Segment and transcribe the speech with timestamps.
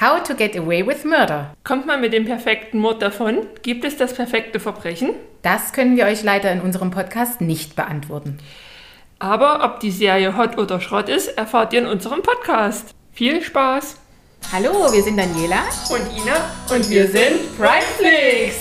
[0.00, 1.54] How to Get Away with Murder.
[1.62, 3.46] Kommt man mit dem perfekten Mord davon?
[3.60, 5.10] Gibt es das perfekte Verbrechen?
[5.42, 8.38] Das können wir euch leider in unserem Podcast nicht beantworten.
[9.18, 12.94] Aber ob die Serie Hot oder Schrott ist, erfahrt ihr in unserem Podcast.
[13.12, 13.96] Viel Spaß!
[14.50, 18.56] Hallo, wir sind Daniela Und Ina und wir sind Primeflix.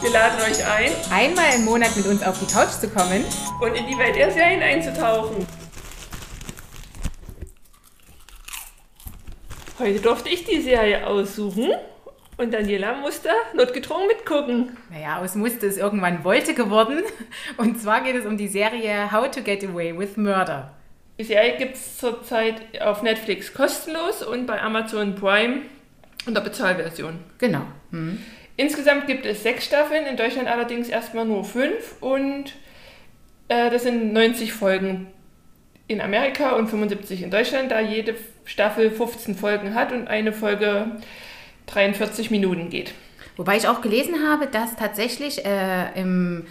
[0.00, 3.24] Wir laden euch ein Einmal im Monat mit uns auf die Couch zu kommen.
[3.60, 5.44] und in die Welt der Serien einzutauchen.
[9.78, 11.70] Heute durfte ich die Serie aussuchen
[12.36, 14.76] und Daniela musste notgedrungen mitgucken.
[14.90, 17.04] Naja, aus musste es irgendwann wollte geworden.
[17.58, 20.72] Und zwar geht es um die Serie How to Get Away with Murder.
[21.20, 25.62] Die Serie gibt es zurzeit auf Netflix kostenlos und bei Amazon Prime
[26.26, 27.20] in der Bezahlversion.
[27.38, 27.62] Genau.
[27.92, 28.18] Hm.
[28.56, 32.46] Insgesamt gibt es sechs Staffeln, in Deutschland allerdings erstmal nur fünf und
[33.46, 35.06] äh, das sind 90 Folgen
[35.86, 38.14] in Amerika und 75 in Deutschland, da jede
[38.48, 40.92] Staffel 15 Folgen hat und eine Folge
[41.66, 42.94] 43 Minuten geht.
[43.36, 46.46] Wobei ich auch gelesen habe, dass tatsächlich äh, im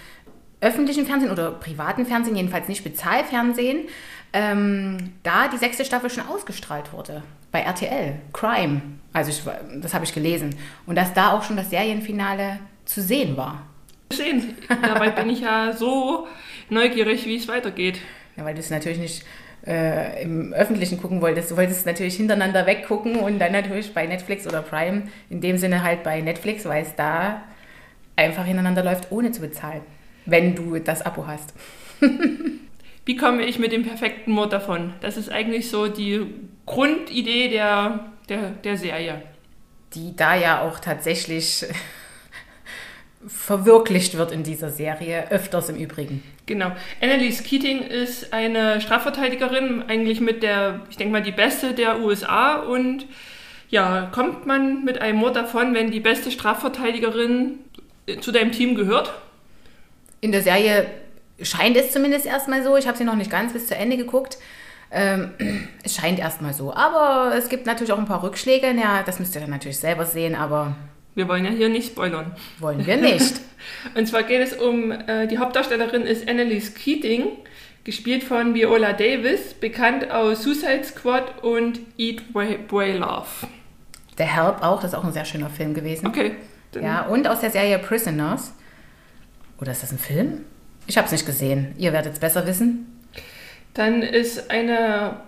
[0.62, 3.88] öffentlichen Fernsehen oder privaten Fernsehen, jedenfalls nicht Bezahlfernsehen,
[4.32, 7.24] ähm, da die sechste Staffel schon ausgestrahlt wurde.
[7.52, 8.82] Bei RTL, Crime.
[9.12, 9.42] Also ich,
[9.82, 10.56] das habe ich gelesen.
[10.86, 13.64] Und dass da auch schon das Serienfinale zu sehen war.
[14.14, 14.56] Sehen.
[14.82, 16.28] Dabei bin ich ja so
[16.70, 18.00] neugierig, wie es weitergeht.
[18.36, 19.26] Ja, weil du es natürlich nicht
[19.68, 21.52] äh, im Öffentlichen gucken wolltest.
[21.52, 25.84] Du wolltest natürlich hintereinander weggucken und dann natürlich bei Netflix oder Prime, in dem Sinne
[25.84, 27.44] halt bei Netflix, weil es da
[28.16, 29.82] einfach hintereinander läuft, ohne zu bezahlen,
[30.26, 31.54] wenn du das Abo hast.
[33.06, 34.94] Wie komme ich mit dem perfekten Mord davon?
[35.00, 36.26] Das ist eigentlich so die
[36.66, 39.22] Grundidee der, der, der Serie.
[39.94, 41.66] Die da ja auch tatsächlich
[43.28, 46.22] verwirklicht wird in dieser Serie, öfters im Übrigen.
[46.48, 46.72] Genau.
[47.02, 52.56] Annalise Keating ist eine Strafverteidigerin, eigentlich mit der, ich denke mal, die beste der USA.
[52.56, 53.06] Und
[53.70, 57.60] ja, kommt man mit einem Mord davon, wenn die beste Strafverteidigerin
[58.22, 59.14] zu deinem Team gehört?
[60.22, 60.88] In der Serie
[61.42, 62.78] scheint es zumindest erstmal so.
[62.78, 64.38] Ich habe sie noch nicht ganz bis zu Ende geguckt.
[64.90, 65.34] Ähm,
[65.84, 66.74] es scheint erstmal so.
[66.74, 68.68] Aber es gibt natürlich auch ein paar Rückschläge.
[68.68, 70.78] Ja, das müsst ihr dann natürlich selber sehen, aber
[71.18, 72.36] Wir wollen ja hier nicht spoilern.
[72.60, 73.42] wollen wir nicht.
[73.96, 77.30] Und zwar geht es um, äh, die Hauptdarstellerin ist Annalise Keating,
[77.84, 83.26] gespielt von Viola Davis, bekannt aus Suicide Squad und Eat, Pray, Pray Love.
[84.20, 86.06] The Help auch, das ist auch ein sehr schöner Film gewesen.
[86.06, 86.36] Okay.
[86.80, 88.54] Ja, und aus der Serie Prisoners.
[89.60, 90.46] Oder ist das ein Film?
[90.86, 91.74] Ich habe es nicht gesehen.
[91.80, 93.02] Ihr werdet es besser wissen.
[93.74, 95.22] Dann ist eine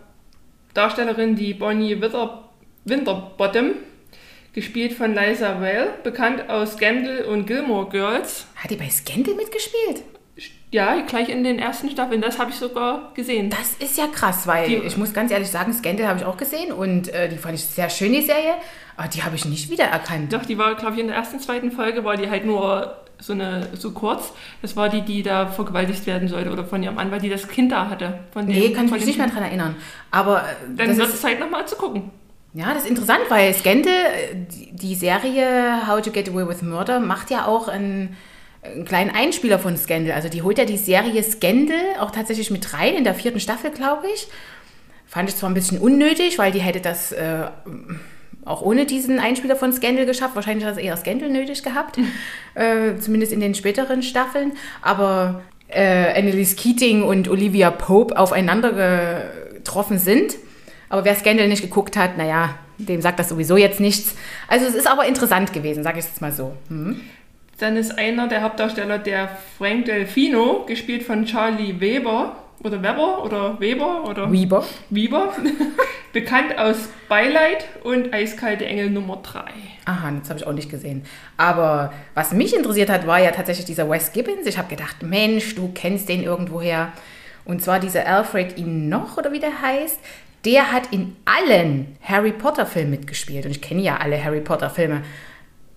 [0.76, 2.44] Darstellerin, die Bonnie Wither,
[2.86, 3.72] Winterbottom,
[4.54, 8.46] gespielt von Liza Vale, bekannt aus Scandal und Gilmore Girls.
[8.56, 10.04] Hat die bei Scandal mitgespielt?
[10.72, 13.50] Ja, gleich in den ersten Staffeln, das habe ich sogar gesehen.
[13.50, 16.38] Das ist ja krass, weil Die- ich muss ganz ehrlich sagen, Scandal habe ich auch
[16.38, 18.54] gesehen und äh, die fand ich sehr schön, die Serie.
[18.96, 20.32] Aber die habe ich nicht wiedererkannt.
[20.32, 23.34] Doch, die war, glaube ich, in der ersten, zweiten Folge, war die halt nur so
[23.34, 24.32] eine so kurz.
[24.62, 27.48] Das war die, die da vergewaltigt werden sollte oder von ihrem Mann, weil die das
[27.48, 28.20] Kind da hatte.
[28.32, 29.38] Von dem, Nee, kann ich mich nicht mehr Kind.
[29.40, 29.76] dran erinnern.
[30.12, 30.44] Aber äh,
[30.78, 32.12] Dann das wird ist, es Zeit, nochmal zu gucken.
[32.54, 33.94] Ja, das ist interessant, weil Scandal,
[34.72, 38.18] die, Serie How to Get Away with Murder, macht ja auch einen,
[38.64, 40.14] einen kleinen Einspieler von Scandal.
[40.14, 43.70] Also die holt ja die Serie Scandal auch tatsächlich mit rein, in der vierten Staffel,
[43.70, 44.28] glaube ich.
[45.06, 47.48] Fand ich zwar ein bisschen unnötig, weil die hätte das äh,
[48.46, 50.36] auch ohne diesen Einspieler von Scandal geschafft.
[50.36, 52.00] Wahrscheinlich hat es eher Scandal nötig gehabt,
[52.56, 54.54] äh, zumindest in den späteren Staffeln.
[54.82, 58.72] Aber äh, Annalise Keating und Olivia Pope aufeinander
[59.54, 60.36] getroffen sind.
[60.90, 64.16] Aber wer Scandal nicht geguckt hat, naja, dem sagt das sowieso jetzt nichts.
[64.48, 66.54] Also es ist aber interessant gewesen, sage ich jetzt mal so.
[66.70, 67.00] Hm.
[67.60, 73.60] Dann ist einer der Hauptdarsteller der Frank Delfino, gespielt von Charlie Weber oder Weber oder
[73.60, 74.64] Weber oder Weber.
[74.90, 75.34] Weber,
[76.14, 79.44] bekannt aus Beileid und Eiskalte Engel Nummer 3.
[79.86, 81.04] Aha, das habe ich auch nicht gesehen.
[81.36, 84.46] Aber was mich interessiert hat, war ja tatsächlich dieser Wes Gibbons.
[84.46, 86.94] Ich habe gedacht, Mensch, du kennst den irgendwoher.
[87.44, 90.00] Und zwar dieser Alfred Enoch oder wie der heißt.
[90.46, 93.46] Der hat in allen Harry Potter Filmen mitgespielt.
[93.46, 95.02] Und ich kenne ja alle Harry Potter Filme.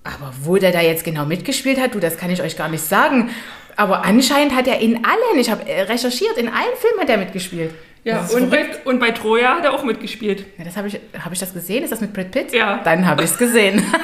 [0.05, 2.85] Aber wo der da jetzt genau mitgespielt hat, du, das kann ich euch gar nicht
[2.85, 3.31] sagen.
[3.77, 7.17] Aber anscheinend hat er in allen, ich habe äh, recherchiert, in allen Filmen hat er
[7.19, 7.73] mitgespielt.
[8.05, 10.45] Ja, und bei, und bei Troja hat er auch mitgespielt.
[10.59, 11.85] Ja, das habe ich, habe ich das gesehen?
[11.85, 12.53] Ist das mit Brad Pitt?
[12.53, 12.81] Ja.
[12.83, 13.85] Dann habe ich es gesehen.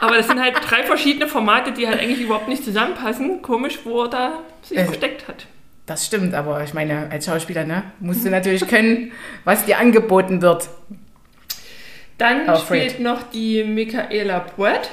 [0.00, 3.42] Aber das sind halt drei verschiedene Formate, die halt eigentlich überhaupt nicht zusammenpassen.
[3.42, 4.32] Komisch, wo er da
[4.62, 4.84] sich Äh.
[4.84, 5.46] versteckt hat.
[5.88, 9.10] Das stimmt, aber ich meine, als Schauspieler, ne, musst du natürlich können,
[9.44, 10.68] was dir angeboten wird.
[12.18, 12.90] Dann Alfred.
[12.90, 14.90] spielt noch die Michaela Brett.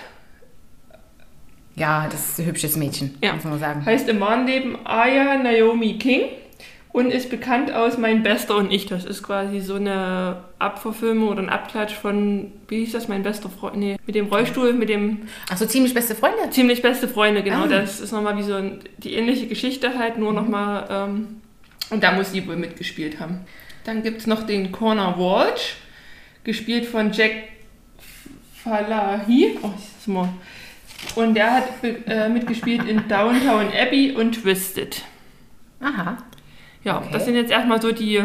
[1.76, 3.34] Ja, das ist ein hübsches Mädchen, Ja.
[3.34, 3.86] muss man sagen.
[3.86, 6.30] Heißt im wahren Leben Aya Naomi King
[6.96, 8.86] und ist bekannt aus Mein Bester und ich.
[8.86, 13.50] Das ist quasi so eine Abverfilmung oder ein Abklatsch von, wie hieß das, Mein bester
[13.50, 13.76] Freund?
[13.76, 15.24] Nee, mit dem Rollstuhl, mit dem.
[15.50, 16.50] Ach so, ziemlich beste Freunde?
[16.52, 17.64] Ziemlich beste Freunde, genau.
[17.64, 17.68] Ah.
[17.68, 20.38] Das ist nochmal wie so ein, die ähnliche Geschichte halt, nur mhm.
[20.38, 20.88] nochmal.
[20.90, 21.42] Ähm,
[21.90, 23.42] und da muss sie wohl mitgespielt haben.
[23.84, 25.76] Dann gibt es noch den Corner Walsh,
[26.46, 27.34] gespielt von Jack
[28.64, 29.60] Falahi.
[29.62, 30.30] Oh, ich sag's mal.
[31.16, 31.68] Und der hat
[32.08, 35.04] äh, mitgespielt in Downtown Abbey und Twisted.
[35.82, 36.18] Aha.
[36.86, 37.10] Ja, okay.
[37.12, 38.24] das sind jetzt erstmal so die,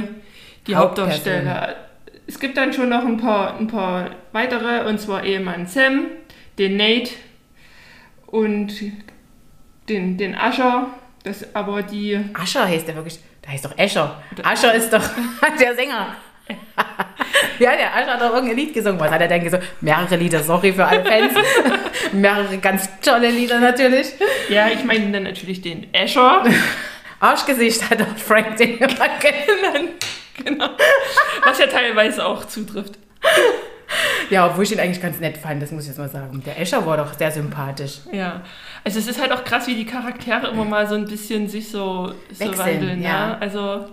[0.66, 1.74] die Hauptdarsteller.
[2.26, 6.06] Es gibt dann schon noch ein paar, ein paar weitere, und zwar Ehemann Sam,
[6.58, 7.10] den Nate
[8.26, 8.72] und
[9.88, 10.88] den, den Ascher.
[11.24, 12.20] Das aber die.
[12.34, 13.18] Ascher heißt der wirklich.
[13.42, 14.22] Der heißt doch Escher.
[14.42, 15.02] Ascher ist doch
[15.60, 16.16] der Sänger.
[17.58, 19.00] ja, der Ascher hat doch irgendein Lied gesungen.
[19.00, 19.64] Was hat er denn gesungen?
[19.80, 21.32] Mehrere Lieder, sorry für alle Fans.
[22.12, 24.12] Mehrere ganz tolle Lieder natürlich.
[24.50, 26.44] Ja, ich meine dann natürlich den Escher.
[27.20, 29.90] Arschgesicht hat auch Frank den immer genannt.
[30.42, 30.70] Genau.
[31.44, 32.98] Was ja teilweise auch zutrifft.
[34.30, 36.42] Ja, obwohl ich ihn eigentlich ganz nett fand, das muss ich jetzt mal sagen.
[36.46, 37.98] Der Escher war doch sehr sympathisch.
[38.12, 38.42] Ja,
[38.84, 41.70] also es ist halt auch krass, wie die Charaktere immer mal so ein bisschen sich
[41.70, 43.02] so, so wandeln.
[43.02, 43.08] Ja.
[43.08, 43.38] ja.
[43.38, 43.86] Also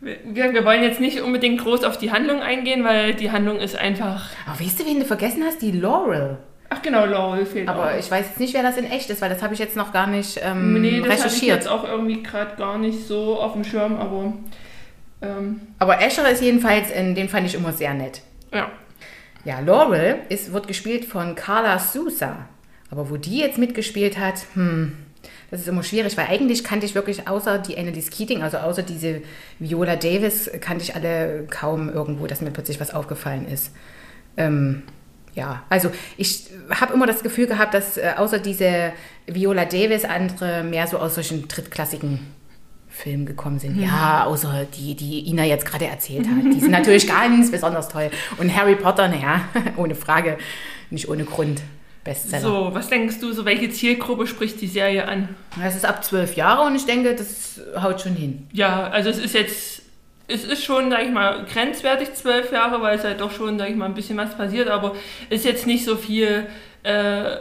[0.00, 3.76] wir, wir, wollen jetzt nicht unbedingt groß auf die Handlung eingehen, weil die Handlung ist
[3.76, 4.30] einfach...
[4.46, 5.60] Aber weißt du, wen du vergessen hast?
[5.60, 6.38] Die Laurel.
[6.72, 7.98] Ach genau, Laurel fehlt Aber auch.
[7.98, 9.92] ich weiß jetzt nicht, wer das in echt ist, weil das habe ich jetzt noch
[9.92, 11.42] gar nicht ähm, nee, das recherchiert.
[11.42, 14.32] ich jetzt auch irgendwie gerade gar nicht so auf dem Schirm, aber...
[15.20, 18.22] Ähm, aber Asher ist jedenfalls, den fand ich immer sehr nett.
[18.54, 18.70] Ja.
[19.44, 22.46] Ja, Laurel ist, wird gespielt von Carla Sousa.
[22.90, 24.92] Aber wo die jetzt mitgespielt hat, hm,
[25.50, 28.82] das ist immer schwierig, weil eigentlich kannte ich wirklich außer die Annalise Keating, also außer
[28.82, 29.22] diese
[29.58, 33.72] Viola Davis, kannte ich alle kaum irgendwo, dass mir plötzlich was aufgefallen ist.
[34.36, 34.82] Ähm,
[35.34, 38.92] ja, also ich habe immer das Gefühl gehabt, dass äh, außer diese
[39.26, 42.20] Viola Davis andere mehr so aus solchen drittklassigen
[42.88, 43.76] Filmen gekommen sind.
[43.76, 43.84] Mhm.
[43.84, 46.44] Ja, außer die, die Ina jetzt gerade erzählt hat.
[46.44, 48.10] Die sind natürlich ganz besonders toll.
[48.38, 49.42] Und Harry Potter, naja,
[49.76, 50.36] ohne Frage,
[50.90, 51.62] nicht ohne Grund.
[52.02, 52.40] Bestseller.
[52.40, 55.28] So, was denkst du, so welche Zielgruppe spricht die Serie an?
[55.62, 58.48] Es ist ab zwölf Jahre und ich denke, das haut schon hin.
[58.52, 59.79] Ja, also es ist jetzt
[60.30, 63.68] es ist schon, sag ich mal, grenzwertig zwölf Jahre, weil es halt doch schon, sag
[63.68, 64.94] ich mal, ein bisschen was passiert, aber
[65.28, 66.46] ist jetzt nicht so viel
[66.82, 67.36] äh,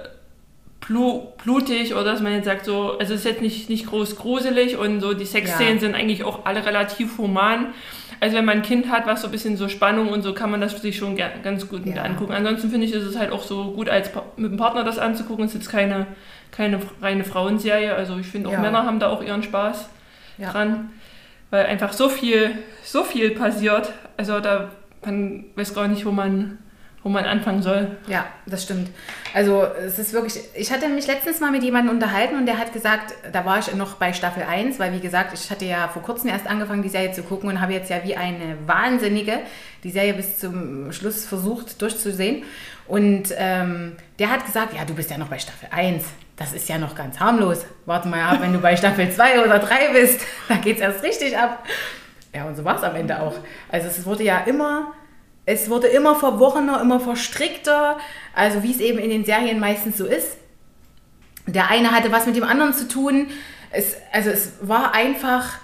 [0.88, 4.78] blutig oder dass man jetzt sagt, so, also es ist jetzt nicht, nicht groß gruselig
[4.78, 5.80] und so die Sexszenen ja.
[5.80, 7.68] sind eigentlich auch alle relativ human.
[8.22, 10.52] Also wenn man ein Kind hat, was so ein bisschen so Spannung und so, kann
[10.52, 12.02] man das sich schon ganz gut ja.
[12.02, 12.34] angucken.
[12.34, 15.46] Ansonsten finde ich, ist es halt auch so gut, als mit dem Partner das anzugucken.
[15.46, 16.08] Es ist jetzt keine,
[16.52, 17.94] keine reine Frauenserie.
[17.94, 18.60] Also ich finde auch ja.
[18.60, 19.90] Männer haben da auch ihren Spaß
[20.40, 20.90] dran
[21.50, 22.52] weil einfach so viel,
[22.84, 23.94] so viel passiert.
[24.18, 24.70] Also da
[25.06, 26.60] man weiß gar nicht, wo man,
[27.04, 27.98] wo man anfangen soll.
[28.08, 28.90] Ja, das stimmt.
[29.34, 32.74] Also es ist wirklich, ich hatte mich letztens mal mit jemandem unterhalten und der hat
[32.74, 36.02] gesagt, da war ich noch bei Staffel 1, weil wie gesagt, ich hatte ja vor
[36.02, 39.40] kurzem erst angefangen, die Serie zu gucken und habe jetzt ja wie eine Wahnsinnige
[39.84, 42.44] die Serie bis zum Schluss versucht durchzusehen.
[42.88, 46.04] Und ähm, der hat gesagt, ja, du bist ja noch bei Staffel 1
[46.40, 47.66] das ist ja noch ganz harmlos.
[47.86, 51.04] Warte mal ab, wenn du bei Staffel 2 oder 3 bist, da geht es erst
[51.04, 51.66] richtig ab.
[52.34, 53.34] Ja, und so war es am Ende auch.
[53.70, 54.94] Also es wurde ja immer,
[55.52, 57.98] es wurde immer verworrener, immer verstrickter,
[58.36, 60.38] also wie es eben in den Serien meistens so ist.
[61.48, 63.30] Der eine hatte was mit dem anderen zu tun.
[63.72, 65.58] Es, also es war einfach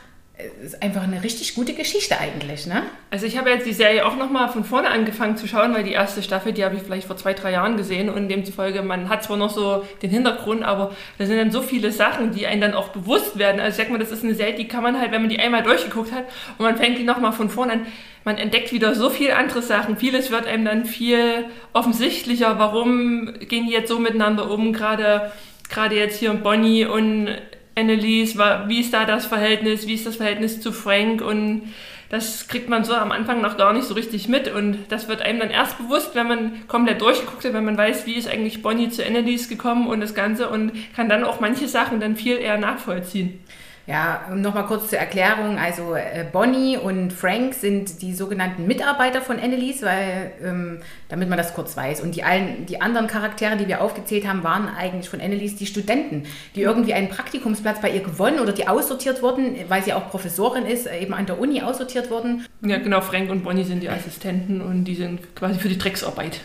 [0.61, 2.83] ist einfach eine richtig gute Geschichte eigentlich, ne?
[3.09, 5.93] Also ich habe jetzt die Serie auch nochmal von vorne angefangen zu schauen, weil die
[5.93, 9.23] erste Staffel, die habe ich vielleicht vor zwei, drei Jahren gesehen und demzufolge, man hat
[9.23, 12.73] zwar noch so den Hintergrund, aber da sind dann so viele Sachen, die einem dann
[12.73, 13.61] auch bewusst werden.
[13.61, 15.39] Also ich sag mal, das ist eine Serie, die kann man halt, wenn man die
[15.39, 16.25] einmal durchgeguckt hat
[16.57, 17.85] und man fängt die nochmal von vorne an,
[18.25, 19.97] man entdeckt wieder so viele andere Sachen.
[19.97, 25.31] Vieles wird einem dann viel offensichtlicher, warum gehen die jetzt so miteinander um, gerade
[25.69, 27.30] gerade jetzt hier Bonnie und
[27.75, 31.73] Annelies, wie ist da das Verhältnis, wie ist das Verhältnis zu Frank und
[32.09, 35.21] das kriegt man so am Anfang noch gar nicht so richtig mit und das wird
[35.21, 38.61] einem dann erst bewusst, wenn man komplett durchgeguckt hat, wenn man weiß, wie ist eigentlich
[38.61, 42.37] Bonnie zu Annelies gekommen und das Ganze und kann dann auch manche Sachen dann viel
[42.37, 43.39] eher nachvollziehen.
[43.87, 45.59] Ja, nochmal kurz zur Erklärung.
[45.59, 51.37] Also äh, Bonnie und Frank sind die sogenannten Mitarbeiter von Annelies, weil, ähm, damit man
[51.37, 52.01] das kurz weiß.
[52.01, 55.68] Und die, allen, die anderen Charaktere, die wir aufgezählt haben, waren eigentlich von Annelies die
[55.68, 56.23] Studenten,
[56.56, 60.65] die irgendwie einen Praktikumsplatz bei ihr gewonnen oder die aussortiert wurden, weil sie auch Professorin
[60.65, 62.44] ist, eben an der Uni aussortiert wurden.
[62.61, 63.01] Ja, genau.
[63.01, 66.39] Frank und Bonnie sind die Assistenten und die sind quasi für die Drecksarbeit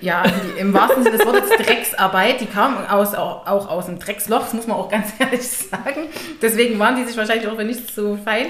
[0.00, 3.98] ja, die, im wahrsten Sinne des Wortes Drecksarbeit, die kam aus, auch, auch aus dem
[3.98, 6.08] Drecksloch, das muss man auch ganz ehrlich sagen.
[6.42, 8.48] Deswegen waren die sich wahrscheinlich auch für nichts zu fein.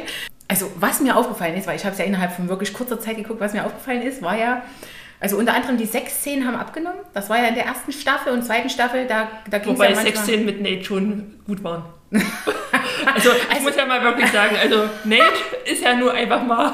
[0.48, 3.16] Also was mir aufgefallen ist, weil ich habe es ja innerhalb von wirklich kurzer Zeit
[3.16, 4.62] geguckt, was mir aufgefallen ist, war ja,
[5.18, 7.00] also unter anderem die Sexszenen haben abgenommen.
[7.14, 9.86] Das war ja in der ersten Staffel und zweiten Staffel, da, da ging es ja
[9.86, 10.04] manchmal...
[10.04, 11.84] Sexszenen mit Nate schon gut waren.
[13.14, 15.22] Also ich muss ja mal wirklich sagen, also Nate
[15.64, 16.72] ist ja nur einfach mal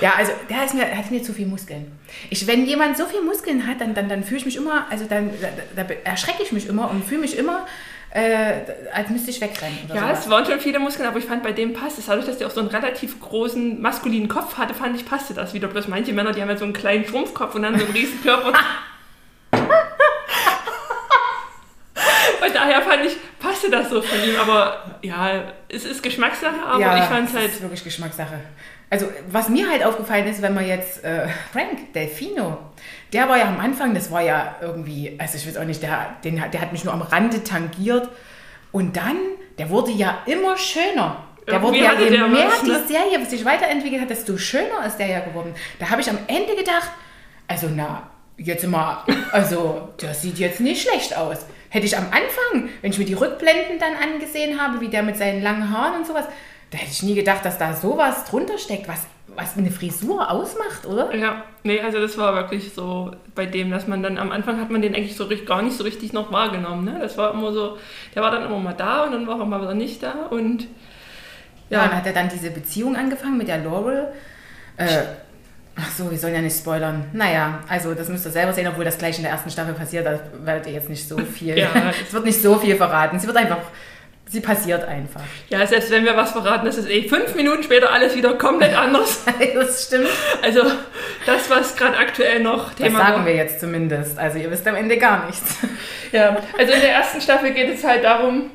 [0.00, 1.92] Ja, also der ist mir, hat mir zu viel Muskeln.
[2.30, 5.04] Ich, wenn jemand so viel Muskeln hat, dann, dann, dann fühle ich mich immer, also
[5.04, 7.66] dann da, da erschrecke ich mich immer und fühle mich immer,
[8.14, 8.60] äh,
[8.92, 9.78] als müsste ich wegrennen.
[9.88, 10.20] Ja, sowas.
[10.20, 12.06] es waren schon viele Muskeln, aber ich fand bei dem passt es.
[12.06, 15.54] Dadurch, dass der auch so einen relativ großen maskulinen Kopf hatte, fand ich, passte das
[15.54, 15.68] wieder.
[15.68, 18.22] Bloß manche Männer, die haben ja so einen kleinen Schrumpfkopf und dann so einen riesen
[18.22, 18.48] Körper.
[19.52, 19.64] und
[22.54, 23.16] daher fand ich,
[23.52, 24.36] passte das so von ihm.
[24.40, 27.50] Aber ja, es ist Geschmackssache, aber ja, ich fand es halt.
[27.52, 28.40] ist wirklich Geschmackssache.
[28.90, 32.58] Also, was mir halt aufgefallen ist, wenn man jetzt äh, Frank Delfino,
[33.12, 36.16] der war ja am Anfang, das war ja irgendwie, also ich weiß auch nicht, der,
[36.24, 38.08] den, hat- der hat mich nur am Rande tangiert.
[38.70, 39.16] Und dann,
[39.58, 41.24] der wurde ja immer schöner.
[41.46, 42.82] Der Irgendwie wurde ja, je der mehr was, die ne?
[42.86, 45.54] Serie sich weiterentwickelt hat, desto schöner ist der ja geworden.
[45.78, 46.90] Da habe ich am Ende gedacht,
[47.48, 51.38] also na, jetzt mal, also das sieht jetzt nicht schlecht aus.
[51.72, 55.16] Hätte ich am Anfang, wenn ich mir die Rückblenden dann angesehen habe, wie der mit
[55.16, 56.26] seinen langen Haaren und sowas,
[56.70, 60.84] da hätte ich nie gedacht, dass da sowas drunter steckt, was, was eine Frisur ausmacht,
[60.84, 61.14] oder?
[61.14, 64.68] Ja, nee, also das war wirklich so bei dem, dass man dann am Anfang hat
[64.68, 66.84] man den eigentlich so richtig, gar nicht so richtig noch wahrgenommen.
[66.84, 66.98] Ne?
[67.00, 67.78] Das war immer so,
[68.14, 70.66] der war dann immer mal da und dann war er mal wieder nicht da und
[71.70, 74.12] Ja, ja, dann hat er dann diese Beziehung angefangen mit der Laurel.
[74.76, 75.04] Äh,
[75.76, 77.04] ach so, wir sollen ja nicht spoilern.
[77.12, 80.06] Naja, also das müsst ihr selber sehen, obwohl das gleich in der ersten Staffel passiert,
[80.06, 81.58] da werdet ihr jetzt nicht so viel.
[81.58, 81.68] Ja.
[82.06, 83.18] es wird nicht so viel verraten.
[83.18, 83.58] Sie wird einfach,
[84.28, 85.20] sie passiert einfach.
[85.48, 88.76] ja, selbst wenn wir was verraten, das ist eh fünf Minuten später alles wieder komplett
[88.76, 89.24] anders.
[89.54, 90.08] das stimmt.
[90.42, 90.62] Also
[91.26, 93.26] das, was gerade aktuell noch Das Thema sagen war.
[93.26, 94.18] wir jetzt zumindest.
[94.18, 95.56] Also ihr wisst am Ende gar nichts.
[96.12, 98.50] Ja, also in der ersten Staffel geht es halt darum,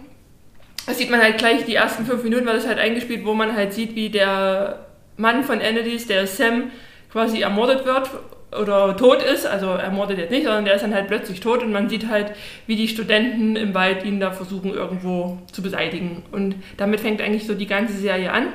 [0.85, 3.55] da sieht man halt gleich die ersten fünf Minuten, weil das halt eingespielt, wo man
[3.55, 6.69] halt sieht, wie der Mann von Annelies, der Sam,
[7.11, 8.09] quasi ermordet wird
[8.57, 9.45] oder tot ist.
[9.45, 12.31] Also ermordet jetzt nicht, sondern der ist dann halt plötzlich tot und man sieht halt,
[12.65, 16.23] wie die Studenten im Wald ihn da versuchen irgendwo zu beseitigen.
[16.31, 18.47] Und damit fängt eigentlich so die ganze Serie an.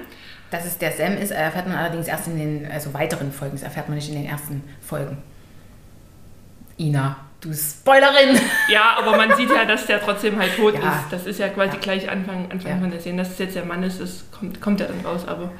[0.50, 3.54] Dass es der Sam ist, erfährt man allerdings erst in den also weiteren Folgen.
[3.54, 5.16] Das erfährt man nicht in den ersten Folgen.
[6.78, 8.38] Ina, du Spoilerin!
[8.68, 10.80] Ja, aber man sieht ja, dass der trotzdem halt tot Ja.
[10.80, 11.10] ist.
[11.10, 12.78] Das ist ja quasi gleich Anfang, Anfang Ja.
[12.78, 13.22] von der Szene.
[13.22, 15.50] Dass es jetzt der Mann ist, das kommt, kommt ja dann raus, aber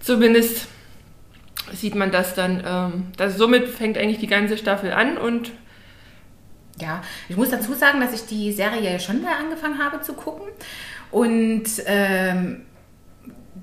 [0.00, 0.68] zumindest
[1.72, 2.62] sieht man das dann.
[2.66, 5.52] Ähm, das, somit fängt eigentlich die ganze Staffel an und
[6.80, 10.46] Ja, ich muss dazu sagen, dass ich die Serie schon mal angefangen habe zu gucken.
[11.10, 12.62] Und ähm,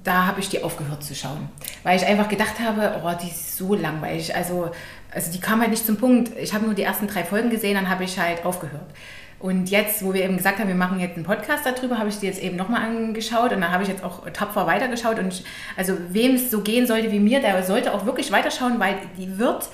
[0.04, 1.50] da habe ich die aufgehört zu schauen.
[1.84, 4.36] Weil ich einfach gedacht habe, oh, die ist so langweilig.
[4.36, 4.72] Also,
[5.12, 6.32] also die kam halt nicht zum Punkt.
[6.38, 8.92] Ich habe nur die ersten drei Folgen gesehen, dann habe ich halt aufgehört.
[9.40, 12.18] Und jetzt, wo wir eben gesagt haben, wir machen jetzt einen Podcast darüber, habe ich
[12.20, 15.20] die jetzt eben nochmal angeschaut und dann habe ich jetzt auch tapfer weitergeschaut.
[15.20, 15.44] Und
[15.76, 19.38] also wem es so gehen sollte wie mir, der sollte auch wirklich weiterschauen, weil die
[19.38, 19.70] wird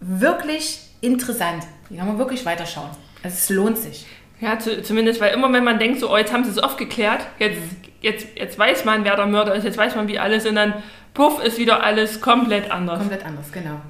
[0.00, 1.64] wirklich interessant.
[1.88, 2.90] Die kann man wirklich weiterschauen.
[3.22, 4.06] Also es lohnt sich.
[4.40, 7.26] ja, zu, zumindest, weil immer wenn man denkt, so, oh, jetzt haben sie es aufgeklärt,
[7.38, 7.58] jetzt,
[8.00, 10.74] jetzt, jetzt weiß man, wer der Mörder ist, jetzt weiß man, wie alles und dann
[11.14, 12.98] puff, ist wieder alles komplett anders.
[12.98, 13.80] Komplett anders, genau.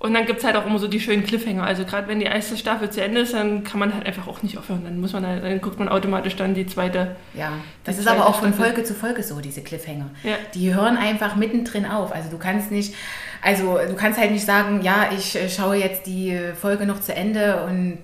[0.00, 1.62] Und dann gibt es halt auch immer so die schönen Cliffhanger.
[1.62, 4.42] Also gerade wenn die erste Staffel zu Ende ist, dann kann man halt einfach auch
[4.42, 4.82] nicht aufhören.
[4.82, 7.16] Dann muss man halt, dann guckt man automatisch dann die zweite.
[7.34, 7.52] Ja,
[7.84, 8.72] das ist aber auch von Staffel.
[8.72, 10.08] Folge zu Folge so, diese Cliffhanger.
[10.24, 10.36] Ja.
[10.54, 12.14] Die hören einfach mittendrin auf.
[12.14, 12.94] Also du kannst nicht,
[13.42, 17.14] also du kannst halt nicht sagen, ja, ich äh, schaue jetzt die Folge noch zu
[17.14, 18.00] Ende und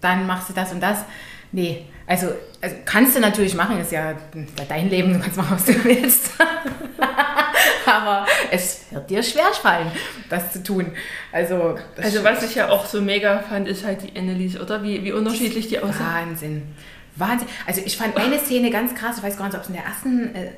[0.00, 1.04] dann machst du das und das.
[1.52, 2.28] Nee, also,
[2.60, 4.14] also kannst du natürlich machen, ist ja
[4.68, 6.32] dein Leben, du kannst machen, was du willst.
[7.86, 9.90] aber es wird dir schwer fallen,
[10.28, 10.92] das zu tun.
[11.30, 14.82] Also, Also was ich ja auch so mega fand, ist halt die Annelies, oder?
[14.82, 16.06] Wie, wie unterschiedlich die aussehen.
[16.06, 16.62] Wahnsinn.
[17.16, 17.48] Wahnsinn.
[17.66, 19.84] Also ich fand eine Szene ganz krass, ich weiß gar nicht, ob es in der
[19.84, 20.50] ersten, äh,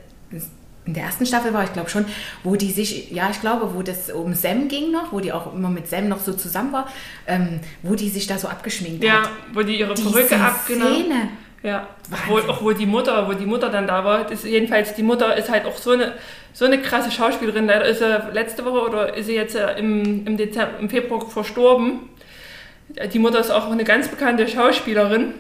[0.87, 2.05] in der ersten Staffel war, ich glaube schon,
[2.43, 5.55] wo die sich, ja, ich glaube, wo das um Sam ging noch, wo die auch
[5.55, 6.89] immer mit Sam noch so zusammen war,
[7.27, 9.31] ähm, wo die sich da so abgeschminkt Ja, hat.
[9.53, 11.29] wo die ihre Diese Perücke abgenommen Szene.
[11.63, 11.89] Ja,
[12.29, 15.35] wo, auch wo die Mutter, wo die Mutter dann da war, ist jedenfalls die Mutter
[15.35, 16.13] ist halt auch so eine
[16.53, 17.67] so eine krasse Schauspielerin.
[17.67, 21.29] Leider ist sie letzte Woche oder ist sie jetzt äh, im, im, Dezember, im Februar
[21.29, 22.09] verstorben.
[23.13, 25.35] Die Mutter ist auch eine ganz bekannte Schauspielerin.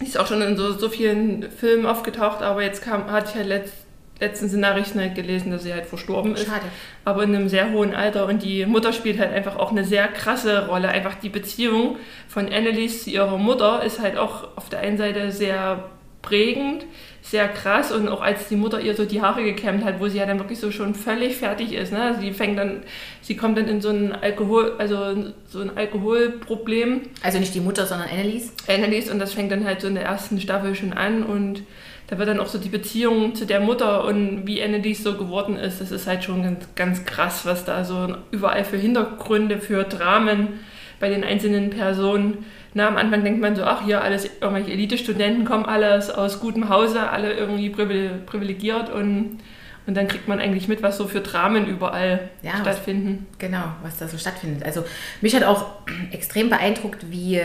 [0.00, 3.36] Die ist auch schon in so, so vielen Filmen aufgetaucht, aber jetzt kam, hatte ich
[3.36, 3.74] halt letzt,
[4.18, 6.46] letztens in Nachrichten halt gelesen, dass sie halt verstorben ist.
[6.46, 6.66] Schade.
[7.04, 8.26] aber in einem sehr hohen Alter.
[8.26, 10.88] Und die Mutter spielt halt einfach auch eine sehr krasse Rolle.
[10.88, 11.96] Einfach die Beziehung
[12.28, 15.84] von Annelies zu ihrer Mutter ist halt auch auf der einen Seite sehr
[16.22, 16.84] prägend,
[17.22, 20.18] sehr krass und auch als die Mutter ihr so die Haare gekämmt hat, wo sie
[20.18, 21.92] ja dann wirklich so schon völlig fertig ist.
[21.92, 22.16] Ne?
[22.20, 22.82] Sie fängt dann,
[23.20, 27.86] sie kommt dann in so ein Alkohol, also so ein Alkoholproblem Also nicht die Mutter,
[27.86, 28.52] sondern Annelies.
[28.68, 31.62] Annelies und das fängt dann halt so in der ersten Staffel schon an und
[32.08, 35.56] da wird dann auch so die Beziehung zu der Mutter und wie Annelies so geworden
[35.56, 39.84] ist, das ist halt schon ganz, ganz krass, was da so überall für Hintergründe, für
[39.84, 40.60] Dramen
[41.00, 42.44] bei den einzelnen Personen.
[42.74, 46.68] Na, am Anfang denkt man so, ach hier alles, irgendwelche Elite-Studenten kommen alles aus gutem
[46.68, 49.38] Hause, alle irgendwie privilegiert und,
[49.86, 53.26] und dann kriegt man eigentlich mit, was so für Dramen überall ja, stattfinden.
[53.32, 54.62] Was, genau, was da so stattfindet.
[54.64, 54.84] Also
[55.22, 55.64] mich hat auch
[56.12, 57.40] extrem beeindruckt, wie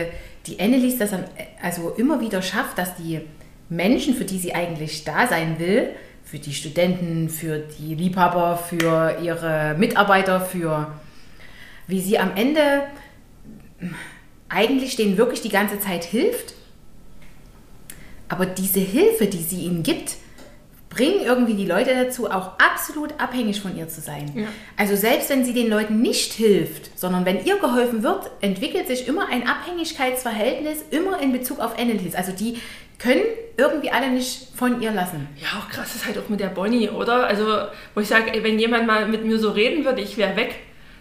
[0.46, 1.10] die Annelies das
[1.62, 3.22] also immer wieder schafft, dass die
[3.76, 5.90] Menschen, für die sie eigentlich da sein will,
[6.24, 10.92] für die Studenten, für die Liebhaber, für ihre Mitarbeiter, für
[11.86, 12.84] wie sie am Ende
[14.48, 16.54] eigentlich denen wirklich die ganze Zeit hilft.
[18.28, 20.16] Aber diese Hilfe, die sie ihnen gibt,
[20.94, 24.30] bringen irgendwie die Leute dazu, auch absolut abhängig von ihr zu sein.
[24.34, 24.46] Ja.
[24.76, 29.08] Also selbst wenn sie den Leuten nicht hilft, sondern wenn ihr geholfen wird, entwickelt sich
[29.08, 32.14] immer ein Abhängigkeitsverhältnis, immer in Bezug auf Annelies.
[32.14, 32.58] Also die
[32.98, 33.22] können
[33.56, 35.28] irgendwie alle nicht von ihr lassen.
[35.40, 37.26] Ja, auch krass ist halt auch mit der Bonnie, oder?
[37.26, 40.54] Also, wo ich sage, wenn jemand mal mit mir so reden würde, ich wäre weg.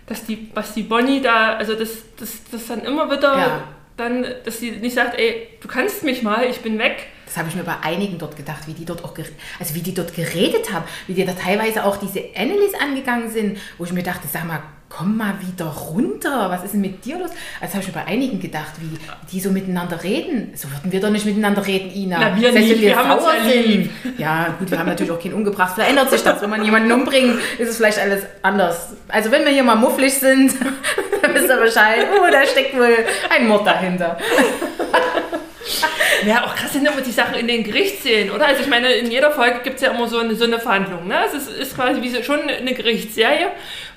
[0.07, 3.63] Dass die, was die Bonnie da, also das, das, das dann immer wieder, ja.
[3.97, 7.07] dann, dass sie nicht sagt, ey, du kannst mich mal, ich bin weg.
[7.31, 9.13] Das habe ich mir bei einigen dort gedacht, wie die dort auch,
[9.57, 13.57] also wie die dort geredet haben, wie die da teilweise auch diese Annelies angegangen sind,
[13.77, 14.59] wo ich mir dachte, sag mal,
[14.89, 17.29] komm mal wieder runter, was ist denn mit dir los?
[17.61, 18.97] Also habe ich mir bei einigen gedacht, wie
[19.31, 20.51] die so miteinander reden.
[20.55, 22.19] So würden wir doch nicht miteinander reden, Ina.
[22.19, 23.89] Na, wir Selbst nicht, wir, wir haben uns ja lieb.
[24.17, 25.75] Ja, gut, wir haben natürlich auch keinen umgebracht.
[25.75, 28.89] Vielleicht ändert sich das, wenn man jemanden umbringt, ist es vielleicht alles anders.
[29.07, 30.51] Also wenn wir hier mal mufflig sind,
[31.21, 32.97] dann wisst ihr Bescheid, oh, da steckt wohl
[33.29, 34.17] ein Mord dahinter.
[36.25, 38.47] Ja, auch krass sind immer die Sachen in den Gerichtsszenen, oder?
[38.47, 41.07] Also ich meine, in jeder Folge gibt es ja immer so eine, so eine Verhandlung.
[41.07, 41.15] Ne?
[41.25, 43.47] Es ist, ist quasi wie so, schon eine Gerichtsserie,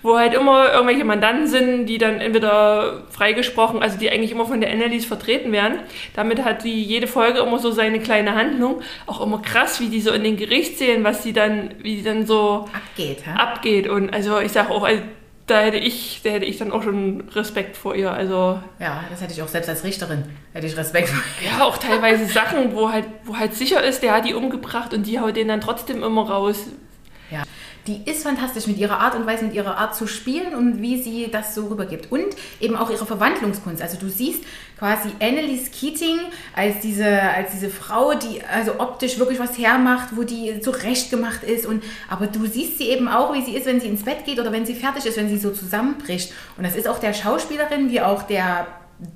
[0.02, 4.61] wo halt immer irgendwelche Mandanten sind, die dann entweder freigesprochen, also die eigentlich immer von
[4.61, 5.78] der Annelies vertreten werden.
[6.14, 8.83] Damit hat die jede Folge immer so seine kleine Handlung.
[9.07, 12.26] Auch immer krass, wie die so in den Gerichtsszenen, was die dann, wie die dann
[12.26, 13.25] so abgeht.
[13.25, 13.31] Hä?
[13.37, 13.88] abgeht.
[13.88, 15.02] Und also ich sage auch, also
[15.46, 18.12] da hätte ich, da hätte ich dann auch schon Respekt vor ihr.
[18.12, 21.50] Also ja, das hätte ich auch selbst als Richterin hätte ich Respekt vor ihr.
[21.50, 25.06] Ja, auch teilweise Sachen, wo halt, wo halt sicher ist, der hat die umgebracht und
[25.06, 26.66] die haut den dann trotzdem immer raus.
[27.30, 27.42] Ja,
[27.86, 31.02] die ist fantastisch mit ihrer Art und Weise, mit ihrer Art zu spielen und wie
[31.02, 32.10] sie das so rübergibt.
[32.10, 33.82] Und eben auch ihre Verwandlungskunst.
[33.82, 34.42] Also du siehst
[34.78, 36.18] quasi Annelies Keating
[36.56, 41.42] als diese, als diese Frau, die also optisch wirklich was hermacht, wo die zurecht gemacht
[41.42, 41.66] ist.
[41.66, 44.40] Und, aber du siehst sie eben auch, wie sie ist, wenn sie ins Bett geht
[44.40, 46.32] oder wenn sie fertig ist, wenn sie so zusammenbricht.
[46.56, 48.66] Und das ist auch der Schauspielerin wie auch der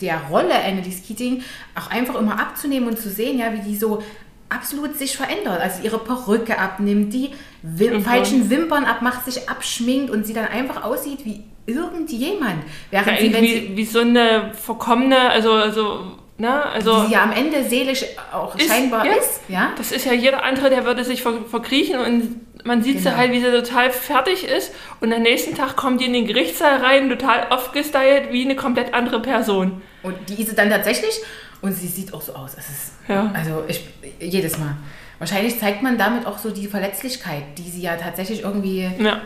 [0.00, 1.42] der Rolle Annelies Keating
[1.74, 4.02] auch einfach immer abzunehmen und zu sehen, ja, wie die so
[4.48, 5.60] absolut sich verändert.
[5.60, 7.30] Also ihre Perücke abnimmt, die
[7.62, 8.02] Wim mhm.
[8.02, 12.64] falschen Wimpern abmacht, sich abschminkt und sie dann einfach aussieht wie irgendjemand.
[12.90, 16.64] Während ja, sie, wenn wie, sie, wie so eine verkommene, also, also Ne?
[16.66, 19.40] Also, die ja am Ende seelisch auch ist, scheinbar ja, ist.
[19.48, 19.72] Ja?
[19.76, 23.10] Das ist ja jeder andere, der würde sich ver verkriechen und man sieht genau.
[23.10, 26.28] sie halt, wie sie total fertig ist und am nächsten Tag kommt die in den
[26.28, 29.82] Gerichtssaal rein, total aufgestylt, wie eine komplett andere Person.
[30.04, 31.20] Und die ist sie dann tatsächlich
[31.60, 32.52] und sie sieht auch so aus.
[32.56, 33.30] Es ist, ja.
[33.34, 33.88] Also ich,
[34.20, 34.76] jedes Mal.
[35.18, 39.20] Wahrscheinlich zeigt man damit auch so die Verletzlichkeit, die sie ja tatsächlich irgendwie ja,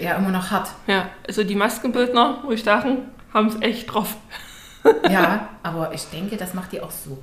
[0.00, 0.70] ja immer noch hat.
[0.86, 2.98] Ja, also die Maskenbildner, wo ich dachte,
[3.34, 4.16] haben es echt drauf.
[5.10, 7.22] ja, aber ich denke, das macht die auch so,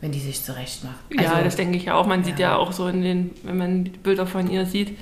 [0.00, 1.18] wenn die sich zurecht macht.
[1.18, 2.06] Also, ja, das denke ich auch.
[2.06, 2.26] Man ja.
[2.26, 4.96] sieht ja auch so in den, wenn man die Bilder von ihr sieht,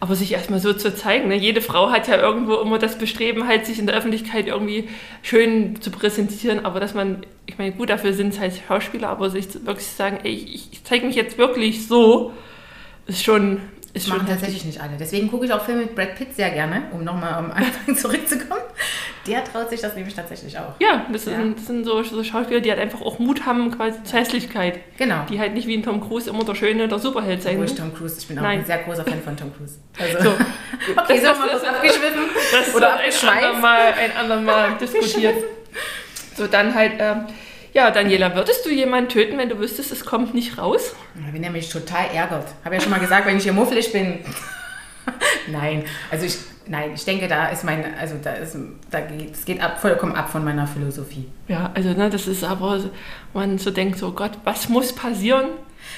[0.00, 1.28] aber sich erstmal so zu zeigen.
[1.28, 1.36] Ne?
[1.36, 4.88] Jede Frau hat ja irgendwo immer das Bestreben, halt sich in der Öffentlichkeit irgendwie
[5.22, 6.64] schön zu präsentieren.
[6.64, 9.96] Aber dass man, ich meine, gut, dafür sind es halt Schauspieler, aber sich wirklich zu
[9.96, 12.32] sagen, ey, ich, ich zeige mich jetzt wirklich so,
[13.06, 13.60] ist schon.
[13.92, 14.92] Ist machen tatsächlich nicht alle.
[14.98, 18.62] Deswegen gucke ich auch Filme mit Brad Pitt sehr gerne, um nochmal am Anfang zurückzukommen.
[19.26, 20.74] Der traut sich das nämlich tatsächlich auch.
[20.80, 21.36] Ja, das, ja.
[21.36, 24.80] Sind, das sind so, so, Schauspieler, die halt einfach auch Mut haben, quasi zur Hässlichkeit.
[24.96, 25.26] Genau.
[25.28, 27.62] Die halt nicht wie ein Tom Cruise immer der Schöne, der Superheld sein.
[27.62, 28.60] Ich Tom Cruise, ich bin auch Nein.
[28.60, 29.78] ein sehr großer Fan von Tom Cruise.
[29.98, 30.30] Also, so.
[30.96, 32.22] okay, das, so mal kurz abgeschwiffen.
[32.52, 32.94] Das oder.
[32.94, 35.36] Ein andermal, ein andermal diskutiert.
[36.36, 37.26] So, dann halt, ähm,
[37.72, 40.94] ja, Daniela, würdest du jemanden töten, wenn du wüsstest, es kommt nicht raus?
[41.26, 42.46] Ich bin nämlich total ärgert.
[42.64, 44.20] Habe ja schon mal gesagt, wenn ich hier muffelig bin.
[45.48, 46.38] Nein, also ich,
[46.70, 48.56] nein, ich denke, da ist mein, also da ist,
[48.90, 51.26] da geht, es geht ab, vollkommen ab von meiner Philosophie.
[51.48, 52.80] Ja, also ne, das ist aber,
[53.34, 55.46] man so denkt, so Gott, was muss passieren?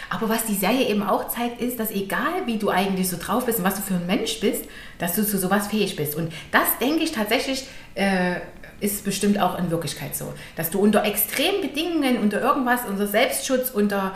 [0.09, 3.45] Aber was die Serie eben auch zeigt, ist, dass egal wie du eigentlich so drauf
[3.45, 4.65] bist und was du für ein Mensch bist,
[4.99, 6.17] dass du zu sowas fähig bist.
[6.17, 7.67] Und das denke ich tatsächlich.
[7.95, 8.37] Äh,
[8.81, 13.71] ist bestimmt auch in Wirklichkeit so, dass du unter extremen Bedingungen, unter irgendwas, unter Selbstschutz,
[13.71, 14.13] unter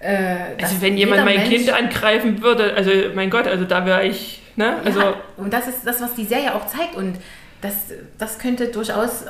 [0.00, 4.04] äh, also wenn jemand mein Mensch Kind angreifen würde, also mein Gott, also da wäre
[4.04, 4.76] ich, ne?
[4.84, 7.16] Also ja, und das ist das, was die Serie auch zeigt und
[7.60, 7.74] das,
[8.18, 9.24] das könnte durchaus,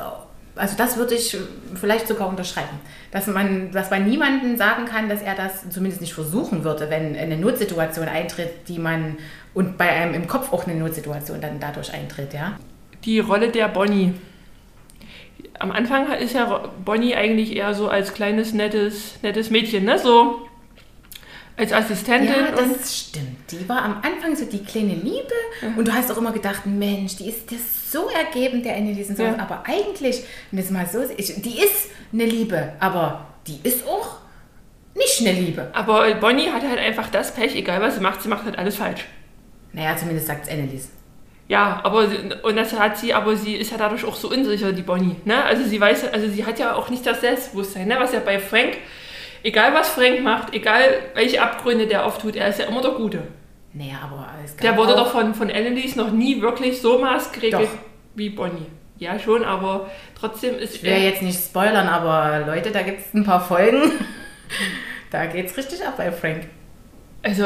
[0.57, 1.37] also das würde ich
[1.75, 2.81] vielleicht sogar unterschreiben,
[3.13, 7.17] dass man, dass man niemandem sagen kann, dass er das zumindest nicht versuchen würde, wenn
[7.17, 9.17] eine Notsituation eintritt, die man
[9.55, 12.59] und bei einem im Kopf auch eine Notsituation dann dadurch eintritt, ja.
[13.05, 14.15] Die Rolle der Bonnie
[15.59, 19.99] am Anfang ist ja Bonnie eigentlich eher so als kleines, nettes, nettes Mädchen, ne?
[19.99, 20.48] So
[21.59, 22.31] als Assistentin.
[22.31, 23.51] Ja, das stimmt.
[23.51, 25.35] Die war am Anfang so die kleine Liebe
[25.77, 29.09] und du hast auch immer gedacht, Mensch, die ist das so ergeben, der Annelies.
[29.19, 29.37] Ja.
[29.39, 34.19] Aber eigentlich, wenn es mal so ist, die ist eine Liebe, aber die ist auch
[34.95, 35.71] nicht eine Liebe.
[35.73, 38.77] aber Bonnie hat halt einfach das Pech, egal was sie macht, sie macht halt alles
[38.77, 39.05] falsch.
[39.73, 40.89] Naja, zumindest sagt es Annelies.
[41.49, 44.73] Ja, aber sie- und das hat sie, aber sie ist ja dadurch auch so unsicher,
[44.73, 45.17] die Bonnie.
[45.25, 45.43] Ne?
[45.45, 47.97] Also sie weiß, also sie hat ja auch nicht das Selbstbewusstsein, ne?
[47.99, 48.77] was ja bei Frank,
[49.43, 50.83] egal was Frank macht, egal
[51.15, 53.23] welche Abgründe der auftut, er ist ja immer der Gute.
[53.73, 57.63] Naja, aber es gab Der wurde doch von, von Annelies noch nie wirklich so maßgeregelt
[57.63, 57.79] Doch.
[58.15, 58.67] wie Bonnie.
[58.99, 63.15] Ja, schon, aber trotzdem ist Ich will jetzt nicht spoilern, aber Leute, da gibt es
[63.15, 63.93] ein paar Folgen.
[65.11, 66.49] da geht's richtig ab bei Frank.
[67.23, 67.45] Also,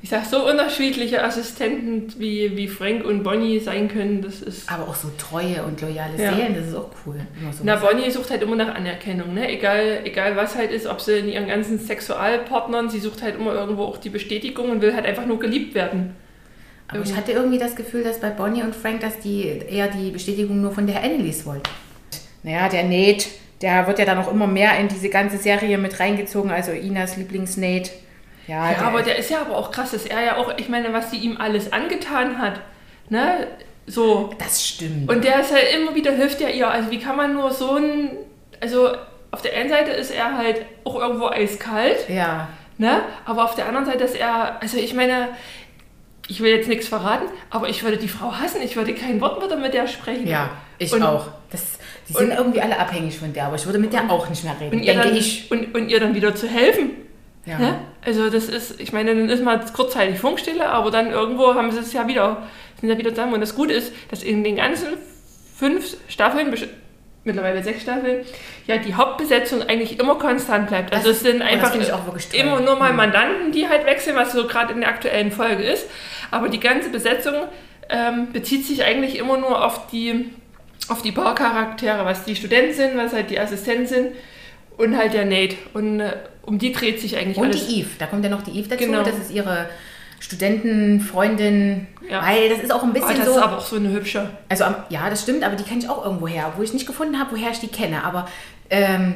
[0.00, 4.70] ich sag, so unterschiedliche Assistenten wie, wie Frank und Bonnie sein können, das ist.
[4.70, 6.34] Aber auch so treue und loyale Ja.
[6.34, 7.16] Seelen, das ist auch cool.
[7.64, 9.50] Na, Bonnie sucht halt immer nach Anerkennung, ne?
[9.50, 13.52] Egal, egal was halt ist, ob sie in ihren ganzen Sexualpartnern, sie sucht halt immer
[13.54, 16.14] irgendwo auch die Bestätigung und will halt einfach nur geliebt werden.
[16.86, 20.10] Aber ich hatte irgendwie das Gefühl, dass bei Bonnie und Frank, dass die eher die
[20.10, 21.68] Bestätigung nur von der Annelies wollten.
[22.44, 23.26] Naja, der Nate,
[23.60, 27.16] der wird ja dann auch immer mehr in diese ganze Serie mit reingezogen, also Inas
[27.16, 27.90] Lieblings-Nate.
[28.48, 30.92] Ja, Ja, aber der ist ja aber auch krass, dass er ja auch, ich meine,
[30.92, 32.60] was sie ihm alles angetan hat,
[33.08, 33.46] ne?
[33.86, 34.30] So.
[34.38, 35.10] das stimmt.
[35.10, 36.68] Und der ist halt immer wieder, hilft ja ihr.
[36.70, 38.10] Also wie kann man nur so ein,
[38.60, 38.88] also
[39.30, 43.00] auf der einen Seite ist er halt auch irgendwo eiskalt, ja, ne?
[43.24, 45.28] Aber auf der anderen Seite ist er, also ich meine,
[46.28, 49.46] ich will jetzt nichts verraten, aber ich würde die Frau hassen, ich würde kein Wort
[49.46, 50.26] mehr mit der sprechen.
[50.26, 51.28] ja, ich Und- auch.
[51.50, 54.44] Das, die sind irgendwie alle abhängig von der, aber ich würde mit der auch nicht
[54.44, 55.50] mehr reden, Und ihr, dann, ich.
[55.50, 56.90] Und, und ihr dann wieder zu helfen.
[57.48, 57.58] Ja.
[57.58, 57.78] Ne?
[58.04, 61.78] Also das ist, ich meine, dann ist mal kurzzeitig Funkstille, aber dann irgendwo haben sie
[61.78, 62.42] es ja wieder,
[62.80, 63.34] sind ja wieder zusammen.
[63.34, 64.88] Und das Gute ist, dass in den ganzen
[65.56, 66.54] fünf Staffeln,
[67.24, 68.24] mittlerweile sechs Staffeln,
[68.66, 70.92] ja die Hauptbesetzung eigentlich immer konstant bleibt.
[70.94, 71.74] Also Das- es sind oh, einfach
[72.32, 72.96] immer nur mal Mhm.
[72.96, 75.86] Mandanten, die halt wechseln, was so gerade in der aktuellen Folge ist.
[76.30, 77.34] Aber die ganze Besetzung
[77.90, 80.30] ähm, bezieht sich eigentlich immer nur auf die,
[80.88, 84.08] auf die Barcharaktere, was die Studenten sind, was halt die Assistenten sind
[84.78, 85.56] und halt der Nate.
[85.74, 86.12] Und äh,
[86.42, 87.66] um die dreht sich eigentlich Und alles.
[87.66, 89.02] die Eve, da kommt ja noch die Eve dazu, Genau.
[89.02, 89.68] das ist ihre
[90.20, 92.22] Studentenfreundin, Ja.
[92.26, 93.32] weil das ist auch ein bisschen das so...
[93.32, 94.30] ist aber auch so eine hübsche.
[94.48, 97.18] Also ja, das stimmt, aber die kenne ich auch irgendwo her, obwohl ich nicht gefunden
[97.18, 98.04] habe, woher ich die kenne.
[98.04, 98.28] Aber
[98.70, 99.14] ähm,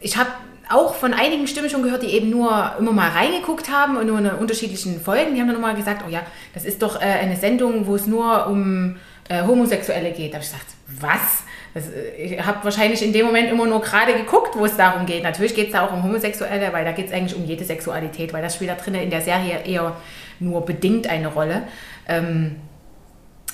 [0.00, 0.30] ich habe
[0.68, 4.18] auch von einigen Stimmen schon gehört, die eben nur immer mal reingeguckt haben und nur
[4.18, 5.34] in unterschiedlichen Folgen.
[5.34, 6.22] Die haben dann immer gesagt, oh ja,
[6.54, 8.96] das ist doch äh, eine Sendung, wo es nur um
[9.28, 10.32] äh, Homosexuelle geht.
[10.32, 11.44] Da habe ich gesagt, was?
[11.76, 15.04] Das, äh, ich habe wahrscheinlich in dem Moment immer nur gerade geguckt, wo es darum
[15.04, 15.22] geht.
[15.22, 18.32] Natürlich geht es da auch um Homosexuelle, weil da geht es eigentlich um jede Sexualität,
[18.32, 19.94] weil das spielt da drinnen in der Serie eher
[20.40, 21.64] nur bedingt eine Rolle.
[22.08, 22.56] Ähm,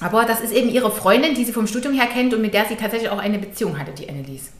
[0.00, 2.64] aber das ist eben ihre Freundin, die sie vom Studium her kennt und mit der
[2.64, 4.52] sie tatsächlich auch eine Beziehung hatte, die Annelies.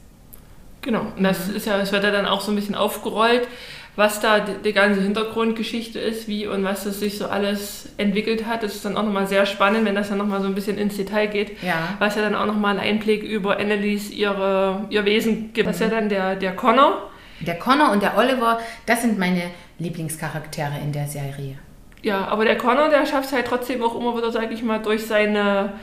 [0.81, 1.05] Genau.
[1.15, 3.47] Und das ist ja, es wird ja dann auch so ein bisschen aufgerollt,
[3.95, 8.45] was da die, die ganze Hintergrundgeschichte ist, wie und was das sich so alles entwickelt
[8.45, 8.63] hat.
[8.63, 10.97] Das ist dann auch nochmal sehr spannend, wenn das dann nochmal so ein bisschen ins
[10.97, 11.61] Detail geht.
[11.61, 11.95] Ja.
[11.99, 15.67] Was ja dann auch nochmal einen Einblick über Annelies ihre, ihr Wesen gibt.
[15.67, 17.09] Das ist ja dann der, der Connor.
[17.39, 19.43] Der Connor und der Oliver, das sind meine
[19.79, 21.57] Lieblingscharaktere in der Serie.
[22.01, 24.79] Ja, aber der Connor, der schafft es halt trotzdem auch immer wieder, sag ich mal,
[24.79, 25.73] durch seine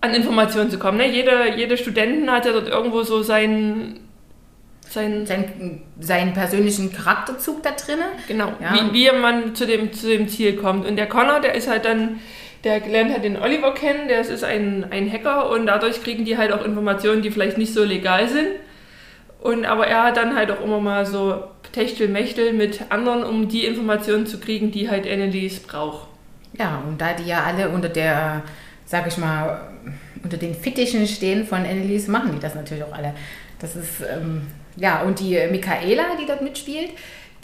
[0.00, 0.98] an Informationen zu kommen.
[0.98, 1.08] Ne?
[1.08, 4.00] Jede, jede Studentin hat ja dort irgendwo so sein,
[4.88, 8.04] sein Sein, seinen persönlichen Charakterzug da drinnen.
[8.28, 8.74] genau, Ja.
[8.74, 10.86] wie, wie man zu dem, zu dem Ziel kommt.
[10.86, 12.20] Und der Connor, der ist halt dann,
[12.64, 16.24] der lernt halt den Oliver kennen, der ist, ist ein, ein Hacker und dadurch kriegen
[16.24, 18.48] die halt auch Informationen, die vielleicht nicht so legal sind.
[19.40, 23.64] Und aber er hat dann halt auch immer mal so Techtelmechtel mit anderen, um die
[23.66, 26.08] Informationen zu kriegen, die halt Annelies braucht.
[26.58, 28.42] Ja, und da die ja alle unter der,
[28.86, 29.60] sag ich mal,
[30.24, 33.14] unter den Fittichen stehen von Annelies, machen die das natürlich auch alle.
[33.60, 34.42] Das ist, ähm,
[34.76, 36.90] ja, und die Michaela, die dort mitspielt,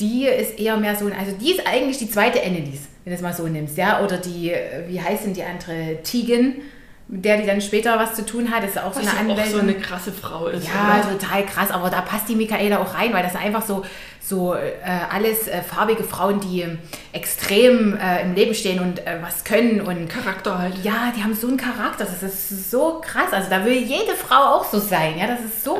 [0.01, 3.17] die ist eher mehr so, ein- also die ist eigentlich die zweite Annelies, wenn du
[3.17, 6.55] es mal so nimmst, ja, oder die, äh, wie heißt denn die andere, Tegan,
[7.09, 9.35] mit der die dann später was zu tun hat, ist auch so Was eine ja
[9.35, 9.53] auch Anwältin.
[9.53, 10.67] so eine krasse Frau ist.
[10.67, 11.19] Ja, oder?
[11.19, 13.85] total krass, aber da passt die Michaela auch rein, weil das sind einfach so,
[14.23, 14.61] so äh,
[15.11, 16.79] alles äh, farbige Frauen, die ähm,
[17.13, 20.79] extrem äh, im Leben stehen und äh, was können und Charakter halt.
[20.83, 23.33] ja, die haben so einen Charakter, das ist so krass.
[23.33, 25.79] Also da will jede Frau auch so sein, ja, das ist so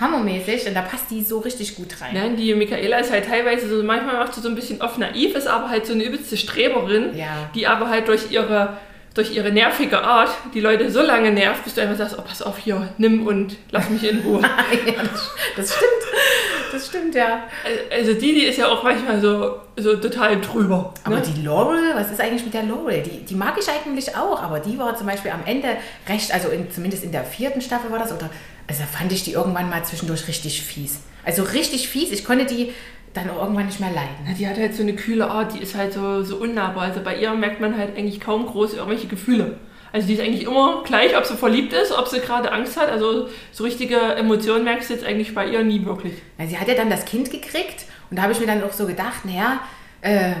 [0.00, 2.14] hammermäßig und da passt die so richtig gut rein.
[2.14, 5.34] Nein, die Michaela ist halt teilweise so, manchmal macht sie so ein bisschen oft naiv,
[5.36, 7.48] ist aber halt so eine übelste Streberin, Ja.
[7.54, 8.76] die aber halt durch ihre,
[9.14, 12.42] durch ihre nervige Art die Leute so lange nervt, bis du einfach sagst, oh pass
[12.42, 14.40] auf hier, nimm und lass mich in Ruhe.
[14.86, 16.72] ja, das, das stimmt.
[16.72, 17.44] das stimmt, ja.
[17.92, 20.92] Also die, die ist ja auch manchmal so, so total drüber.
[21.04, 21.22] Aber ne?
[21.22, 23.00] die Laurel, was ist eigentlich mit der Laurel?
[23.04, 25.68] Die, die mag ich eigentlich auch, aber die war zum Beispiel am Ende
[26.08, 28.28] recht, also in, zumindest in der vierten Staffel war das, oder
[28.66, 31.00] also fand ich die irgendwann mal zwischendurch richtig fies.
[31.24, 32.10] Also richtig fies.
[32.10, 32.72] Ich konnte die
[33.12, 34.34] dann irgendwann nicht mehr leiden.
[34.38, 36.84] Die hat halt so eine kühle Art, die ist halt so, so unnahbar.
[36.84, 39.58] Also bei ihr merkt man halt eigentlich kaum groß irgendwelche Gefühle.
[39.92, 42.88] Also die ist eigentlich immer gleich, ob sie verliebt ist, ob sie gerade Angst hat.
[42.90, 46.14] Also so richtige Emotionen merkst du jetzt eigentlich bei ihr nie wirklich.
[46.36, 48.72] Na, sie hat ja dann das Kind gekriegt und da habe ich mir dann auch
[48.72, 49.60] so gedacht, naja,
[50.00, 50.32] äh,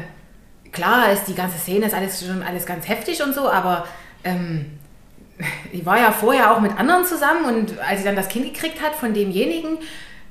[0.72, 3.86] klar ist die ganze Szene, ist alles schon alles ganz heftig und so, aber
[4.24, 4.72] ähm,
[5.72, 8.80] die war ja vorher auch mit anderen zusammen und als sie dann das Kind gekriegt
[8.82, 9.78] hat von demjenigen,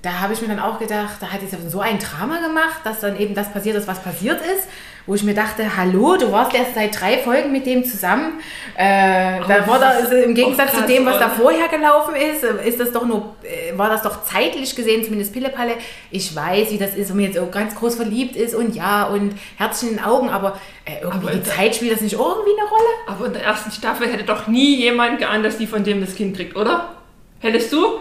[0.02, 3.00] da habe ich mir dann auch gedacht, da hat sie so ein Drama gemacht, dass
[3.00, 4.68] dann eben das passiert ist, was passiert ist,
[5.06, 8.40] wo ich mir dachte, hallo, du warst erst seit drei Folgen mit dem zusammen.
[8.78, 12.16] Äh, Oh, da war da, also im Gegensatz krass, zu dem, was da vorher gelaufen
[12.16, 15.74] ist, ist das doch nur, äh, war das doch zeitlich gesehen, zumindest Pillepalle.
[16.12, 19.06] Ich weiß, wie das ist, wenn man jetzt auch ganz groß verliebt ist und ja
[19.06, 22.52] und Herzchen in den Augen, aber äh, irgendwie Aber die Zeit spielt das nicht irgendwie
[22.60, 22.90] eine Rolle?
[23.08, 26.16] Aber in der ersten Staffel hätte doch nie jemand geahnt, dass die von dem das
[26.16, 26.94] Kind kriegt, oder?
[27.40, 28.00] Hättest du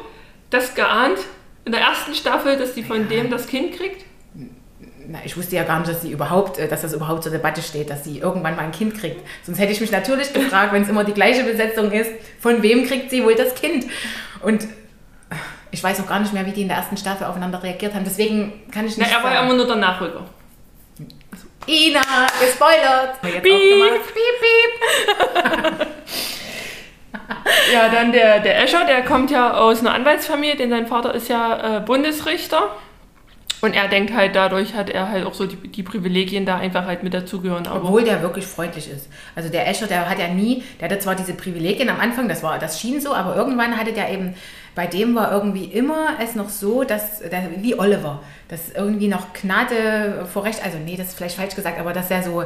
[0.50, 1.18] das geahnt?
[1.64, 4.04] In der ersten Staffel, dass die von dem das Kind kriegt?
[5.08, 7.62] Na, ich wusste ja gar nicht, dass sie überhaupt, äh, dass das überhaupt zur Debatte
[7.62, 9.20] steht, dass sie irgendwann mal ein Kind kriegt.
[9.44, 12.10] Sonst hätte ich mich natürlich gefragt, wenn es immer die gleiche Besetzung ist,
[12.40, 13.86] von wem kriegt sie wohl das Kind?
[14.42, 14.66] Und äh,
[15.70, 18.04] ich weiß auch gar nicht mehr, wie die in der ersten Staffel aufeinander reagiert haben.
[18.04, 20.24] Deswegen kann ich Na, nicht er war ja immer nur der Nachrücker.
[21.66, 22.00] Ina,
[22.40, 23.20] gespoilert.
[23.22, 23.42] Piep.
[23.42, 24.02] Piep,
[24.40, 25.86] piep.
[27.72, 31.28] Ja, dann der, der Escher, der kommt ja aus einer Anwaltsfamilie, denn sein Vater ist
[31.28, 32.70] ja äh, Bundesrichter.
[33.62, 36.84] Und er denkt halt, dadurch hat er halt auch so die, die Privilegien da einfach
[36.84, 37.68] halt mit dazugehören.
[37.68, 39.08] Obwohl der wirklich freundlich ist.
[39.36, 42.42] Also der Escher, der hat ja nie, der hatte zwar diese Privilegien am Anfang, das
[42.42, 44.34] war, das schien so, aber irgendwann hatte der eben,
[44.74, 49.32] bei dem war irgendwie immer es noch so, dass, der, wie Oliver, dass irgendwie noch
[49.32, 52.42] Gnade vor Recht, also nee, das ist vielleicht falsch gesagt, aber dass er so,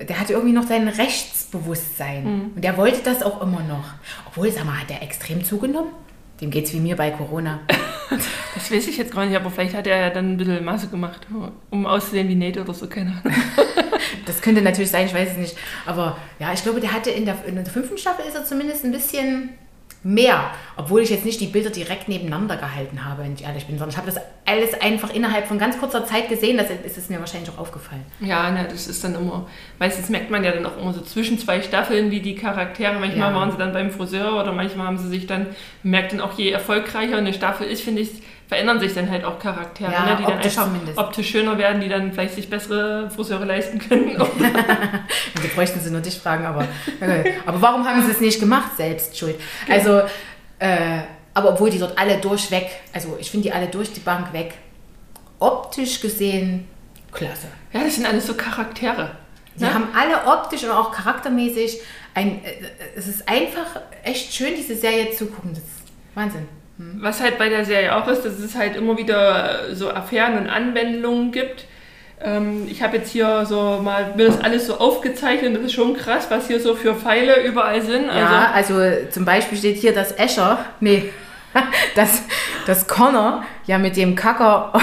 [0.00, 2.26] der hatte irgendwie noch sein Rechtsbewusstsein.
[2.56, 3.84] Und der wollte das auch immer noch.
[4.26, 5.92] Obwohl, sag mal, hat der extrem zugenommen?
[6.40, 7.60] Dem geht's wie mir bei Corona.
[8.54, 10.88] das weiß ich jetzt gar nicht, aber vielleicht hat er ja dann ein bisschen Masse
[10.88, 11.26] gemacht,
[11.70, 13.36] um auszusehen wie Nate oder so, keine Ahnung.
[14.26, 15.56] Das könnte natürlich sein, ich weiß es nicht.
[15.86, 18.84] Aber ja, ich glaube, der hatte in der, in der fünften Staffel ist er zumindest
[18.84, 19.50] ein bisschen
[20.02, 20.50] mehr.
[20.76, 23.90] Obwohl ich jetzt nicht die Bilder direkt nebeneinander gehalten habe, wenn ich ehrlich bin, sondern
[23.90, 26.56] ich habe das alles einfach innerhalb von ganz kurzer Zeit gesehen.
[26.56, 28.04] Das ist es mir wahrscheinlich auch aufgefallen.
[28.20, 29.46] Ja, na, das ist dann immer,
[29.78, 33.30] meistens merkt man ja dann auch immer so zwischen zwei Staffeln, wie die Charaktere, manchmal
[33.30, 33.34] Ja.
[33.36, 35.46] waren sie dann beim Friseur oder manchmal haben sie sich dann,
[35.82, 38.10] merkt dann auch, je erfolgreicher eine Staffel ist, finde ich,
[38.48, 40.98] verändern sich dann halt auch Charaktere, Ja, ne, die dann optisch einfach zumindest.
[40.98, 44.10] optisch schöner werden, die dann vielleicht sich bessere Friseure leisten können.
[45.42, 46.66] Die bräuchten sie nur dich fragen, aber,
[47.00, 47.34] okay.
[47.46, 48.76] aber warum haben sie es nicht gemacht?
[48.76, 49.36] Selbst schuld.
[49.68, 50.02] Also,
[50.58, 51.00] äh,
[51.34, 54.54] aber obwohl die dort alle durchweg, also ich finde die alle durch die Bank weg,
[55.38, 56.68] optisch gesehen,
[57.10, 57.48] klasse.
[57.72, 59.12] ja, das sind alles so Charaktere.
[59.56, 59.74] Sie ne?
[59.74, 61.80] haben alle optisch und auch charaktermäßig
[62.14, 62.50] ein, äh,
[62.96, 65.50] es ist einfach echt schön, diese Serie zu gucken.
[65.50, 66.48] Das ist Wahnsinn.
[67.00, 70.48] Was halt bei der Serie auch ist, dass es halt immer wieder so Affären und
[70.48, 71.64] Anwendungen gibt.
[72.20, 75.56] Ähm, ich habe jetzt hier so mal mir das alles so aufgezeichnet.
[75.56, 78.08] Das ist schon krass, was hier so für Pfeile überall sind.
[78.08, 81.10] Also, ja, also zum Beispiel steht hier, dass Escher, nee,
[81.94, 82.22] dass,
[82.66, 84.72] dass Connor ja mit dem Kacker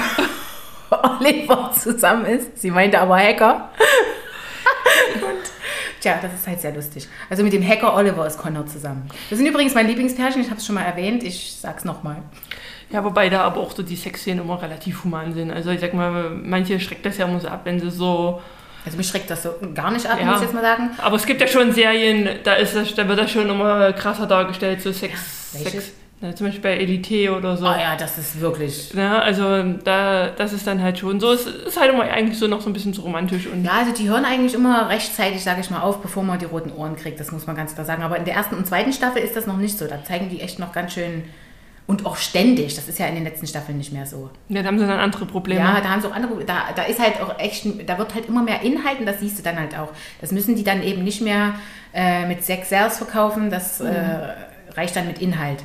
[0.89, 2.59] Oliver zusammen ist.
[2.59, 3.69] Sie meinte aber Hacker.
[5.15, 5.58] Und
[6.01, 7.07] tja, das ist halt sehr lustig.
[7.29, 9.09] Also mit dem Hacker Oliver ist Connor zusammen.
[9.29, 12.17] Das sind übrigens mein Lieblingspärchen, ich habe es schon mal erwähnt, ich sag's nochmal.
[12.91, 15.51] ja, wobei da aber auch so die Sexszenen immer relativ human sind.
[15.51, 18.41] Also ich sag mal, manche schreckt das ja immer so ab, wenn sie so.
[18.85, 20.25] Also mich schreckt das so gar nicht ab, Ja.
[20.27, 20.91] muss ich jetzt mal sagen.
[21.01, 24.25] Aber es gibt ja schon Serien, da ist das, da wird das schon immer krasser
[24.25, 25.53] dargestellt, so Sex.
[25.53, 25.69] Ja?
[25.69, 27.65] Sex ne, zum Beispiel bei Elite oder so.
[27.65, 31.31] Oh ja, das ist wirklich Ja, also da, das ist dann halt schon so.
[31.31, 33.93] Es ist halt immer eigentlich so noch so ein bisschen so romantisch und Ja, also
[33.93, 37.19] die hören eigentlich immer rechtzeitig, sage ich mal, auf, bevor man die roten Ohren kriegt.
[37.19, 38.03] Das muss man ganz klar sagen.
[38.03, 39.87] Aber in der ersten und zweiten Staffel ist das noch nicht so.
[39.87, 41.23] Da zeigen die echt noch ganz schön
[41.87, 42.75] und auch ständig.
[42.75, 44.29] Das ist ja in den letzten Staffeln nicht mehr so.
[44.47, 45.59] ja, da haben sie dann andere Probleme.
[45.59, 46.45] Ja, da haben sie auch andere.
[46.45, 49.39] Da, da ist halt auch echt, da wird halt immer mehr Inhalt und das siehst
[49.39, 49.89] du dann halt auch.
[50.21, 51.55] Das müssen die dann eben nicht mehr
[51.91, 53.49] äh, mit Sex Sales verkaufen.
[53.49, 53.91] Das äh,
[54.75, 55.63] reicht dann mit Inhalt.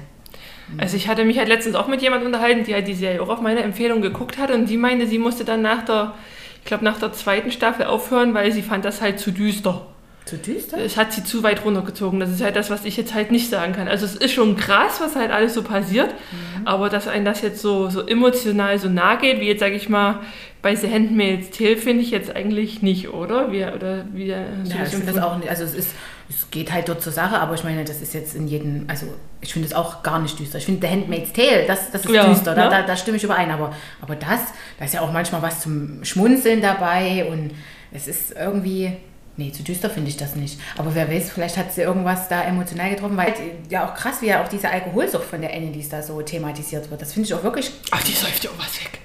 [0.79, 3.29] Also ich hatte mich halt letztens auch mit jemandem unterhalten, die halt die Serie auch
[3.29, 6.15] auf meine Empfehlung geguckt hat und die meinte, sie musste dann nach der,
[6.61, 9.87] ich glaube nach der zweiten Staffel aufhören, weil sie fand das halt zu düster.
[10.25, 10.79] Zu düster?
[10.79, 12.19] Es hat sie zu weit runtergezogen.
[12.19, 13.89] Das ist halt das, was ich jetzt halt nicht sagen kann.
[13.89, 16.67] Also es ist schon krass, was halt alles so passiert, Mhm.
[16.67, 19.91] aber dass einem das jetzt so, so emotional so nahe geht, wie jetzt sage ich
[19.91, 20.21] mal
[20.63, 23.53] bei The Handmaid's Tale, finde ich jetzt eigentlich nicht, oder?
[23.53, 24.33] Wie, oder wie du
[24.65, 25.51] Ja, ich finde das auch nicht.
[25.51, 25.91] Also es ist,
[26.29, 29.07] es geht halt dort zur Sache, aber ich meine, das ist jetzt in jedem, also
[29.41, 30.59] ich finde es auch gar nicht düster.
[30.59, 32.71] Ich finde The Handmaid's Tale, das, das ist Ja, düster, da, ne?
[32.71, 33.51] da, da stimme ich überein.
[33.51, 34.41] Aber, aber das,
[34.79, 37.51] da ist ja auch manchmal was zum Schmunzeln dabei und
[37.93, 38.97] es ist irgendwie,
[39.37, 40.59] nee, zu düster finde ich das nicht.
[40.79, 43.35] Aber wer weiß, vielleicht hat sie irgendwas da emotional getroffen, weil
[43.69, 47.03] ja auch krass, wie ja auch diese Alkoholsucht von der Annelies da so thematisiert wird.
[47.03, 49.01] Das finde ich auch wirklich Ach, die säuft ja auch was weg.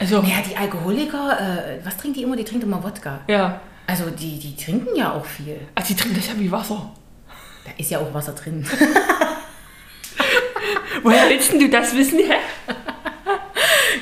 [0.00, 2.36] Also, naja, die Alkoholiker, äh, was trinkt die immer?
[2.36, 3.20] Die trinkt immer Wodka.
[3.28, 3.60] ja.
[3.88, 5.58] Also die, die trinken ja auch viel.
[5.74, 6.92] Also, die trinkt das ja wie Wasser.
[7.64, 8.66] Da ist ja auch Wasser drin.
[11.02, 12.20] Woher willst du das wissen,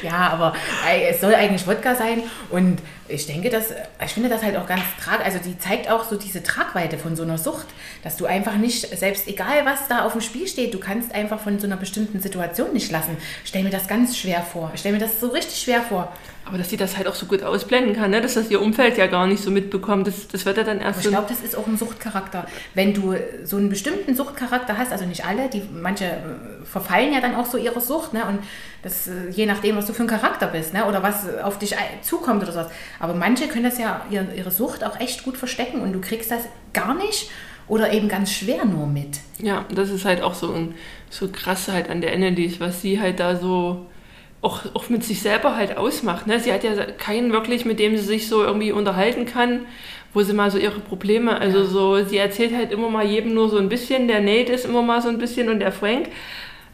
[0.03, 0.55] ja, aber
[0.89, 2.23] äh, es soll eigentlich Wodka sein.
[2.51, 3.73] Und ich denke, dass,
[4.05, 5.25] ich finde das halt auch ganz trag.
[5.25, 7.67] Also die zeigt auch so diese Tragweite von so einer Sucht,
[8.03, 11.41] dass du einfach nicht, selbst egal was da auf dem Spiel steht, du kannst einfach
[11.41, 13.17] von so einer bestimmten Situation nicht lassen.
[13.43, 14.71] Ich stelle mir das ganz schwer vor.
[14.75, 16.13] Ich stelle mir das so richtig schwer vor.
[16.47, 18.21] Aber dass sie das halt auch so gut ausblenden kann, ne?
[18.21, 20.07] dass das ihr Umfeld ja gar nicht so mitbekommt.
[20.07, 22.47] Das, das wird ja dann erst Aber ich glaube, das ist auch ein Suchtcharakter.
[22.73, 27.21] Wenn du so einen bestimmten Suchtcharakter hast, also nicht alle, die manche äh, verfallen ja
[27.21, 28.25] dann auch so ihrer Sucht, ne?
[28.27, 28.39] Und
[28.85, 30.87] das äh, je nachdem, was du für ein Charakter bist, ne?
[30.87, 32.71] Oder was äh, auf dich zukommt oder sowas.
[33.01, 36.31] Aber manche können das ja ihre, ihre Sucht auch echt gut verstecken und du kriegst
[36.31, 37.29] das gar nicht
[37.67, 39.19] oder eben ganz schwer nur mit.
[39.39, 40.75] Ja, das ist halt auch so, ein,
[41.11, 43.87] so krass halt an der Annelies, was sie halt da so
[44.47, 46.29] auch, auch mit sich selber halt ausmacht.
[46.29, 46.39] Ne?
[46.39, 49.63] Sie hat ja keinen wirklich, mit dem sie sich so irgendwie unterhalten kann,
[50.15, 53.49] wo sie mal so ihre Probleme, also so, sie erzählt halt immer mal jedem nur
[53.49, 56.09] so ein bisschen, der Nate ist immer mal so ein bisschen und der Frank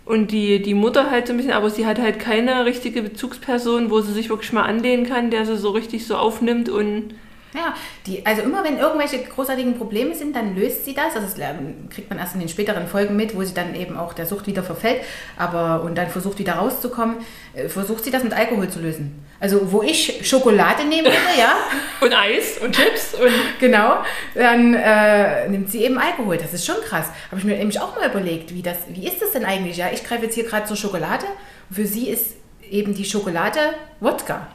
[0.04, 3.90] und die, die Mutter halt so ein bisschen, aber sie hat halt keine richtige Bezugsperson,
[3.90, 7.14] wo sie sich wirklich mal anlehnen kann, der sie so richtig so aufnimmt und
[7.55, 7.75] Ja,
[8.07, 11.15] die, also immer wenn irgendwelche großartigen Probleme sind, dann löst sie das.
[11.15, 13.99] Also das ähm, kriegt man erst in den späteren Folgen mit, wo sie dann eben
[13.99, 15.03] auch der Sucht wieder verfällt,
[15.37, 17.17] aber und dann versucht wieder rauszukommen,
[17.53, 19.23] äh, versucht sie das mit Alkohol zu lösen.
[19.38, 21.57] Also wo ich Schokolade nehmen würde, ja,
[22.01, 23.99] und Eis und Chips und genau,
[24.35, 26.38] dann äh, nimmt sie eben Alkohol.
[26.38, 27.09] Das ist schon krass.
[27.31, 29.77] Habe ich mir nämlich auch mal überlegt, wie das, wie ist das denn eigentlich?
[29.77, 31.27] Ja, ich greife jetzt hier gerade zur Schokolade.
[31.71, 32.35] Für sie ist
[32.71, 33.59] eben die Schokolade
[34.01, 34.47] Wodka.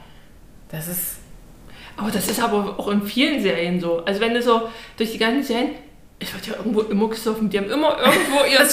[0.70, 1.17] Das ist
[1.98, 4.02] Aber das ist aber auch in vielen Serien so.
[4.04, 5.70] Also wenn du so durch die ganzen Serien,
[6.20, 7.48] es wird ja irgendwo immer gesoffen.
[7.48, 8.66] Die haben immer irgendwo ihr,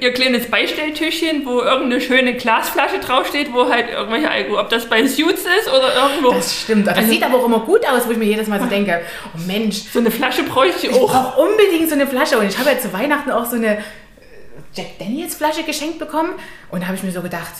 [0.00, 5.06] ihr kleines Beistelltischchen, wo irgendeine schöne Glasflasche draufsteht, wo halt irgendwelche Alkohol, ob das bei
[5.06, 6.32] Suits ist oder irgendwo.
[6.32, 6.86] Das stimmt.
[6.86, 9.00] Das Also- sieht aber auch immer gut aus, wo ich mir jedes Mal so denke,
[9.34, 11.10] oh Mensch, so eine Flasche bräuchte ich ich auch.
[11.10, 12.38] brauche unbedingt so eine Flasche.
[12.38, 13.78] Und ich habe ja zu Weihnachten auch so eine
[14.72, 16.30] Jack Daniels Flasche geschenkt bekommen.
[16.70, 17.52] Und da habe ich mir so gedacht,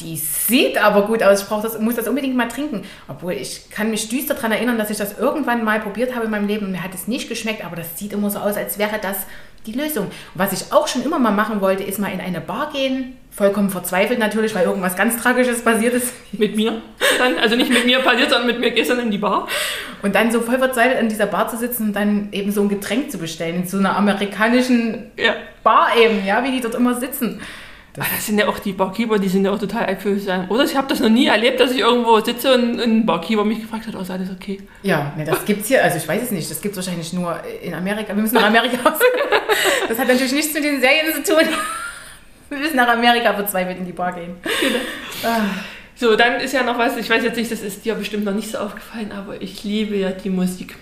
[0.00, 1.42] die sieht aber gut aus.
[1.42, 2.82] Ich das, muss das unbedingt mal trinken.
[3.08, 6.30] Obwohl ich kann mich düster daran erinnern, dass ich das irgendwann mal probiert habe in
[6.30, 6.66] meinem Leben.
[6.66, 9.18] Und mir hat es nicht geschmeckt, aber das sieht immer so aus, als wäre das
[9.66, 10.10] die Lösung.
[10.34, 13.16] Was ich auch schon immer mal machen wollte, ist mal in eine Bar gehen.
[13.36, 16.14] Vollkommen verzweifelt natürlich, weil irgendwas ganz Tragisches passiert ist.
[16.32, 16.80] Mit mir
[17.18, 17.36] dann.
[17.36, 19.46] Also nicht mit mir passiert, sondern mit mir gestern in die Bar.
[20.00, 22.70] Und dann so voll verzweifelt an dieser Bar zu sitzen und dann eben so ein
[22.70, 23.56] Getränk zu bestellen.
[23.56, 25.34] In so einer amerikanischen Ja.
[25.62, 27.42] Bar eben, ja, wie die dort immer sitzen.
[27.98, 30.50] Aber das sind ja auch die Barkeeper, die sind ja auch total einfühlsam.
[30.50, 33.60] Oder ich habe das noch nie erlebt, dass ich irgendwo sitze und ein Barkeeper mich
[33.60, 34.60] gefragt hat, oh, ist alles okay?
[34.82, 37.74] Ja, ne, das gibt's hier, also ich weiß es nicht, das gibt's wahrscheinlich nur in
[37.74, 38.14] Amerika.
[38.14, 38.98] Wir müssen nach Amerika raus.
[39.88, 41.48] Das hat natürlich nichts mit den Serien zu tun.
[42.48, 44.36] Wir müssen nach Amerika verzweifelt in die Bar gehen.
[45.24, 45.40] Ah,
[45.98, 48.34] So, dann ist ja noch was, ich weiß jetzt nicht, das ist dir bestimmt noch
[48.34, 50.76] nicht so aufgefallen, aber ich liebe ja die Musik.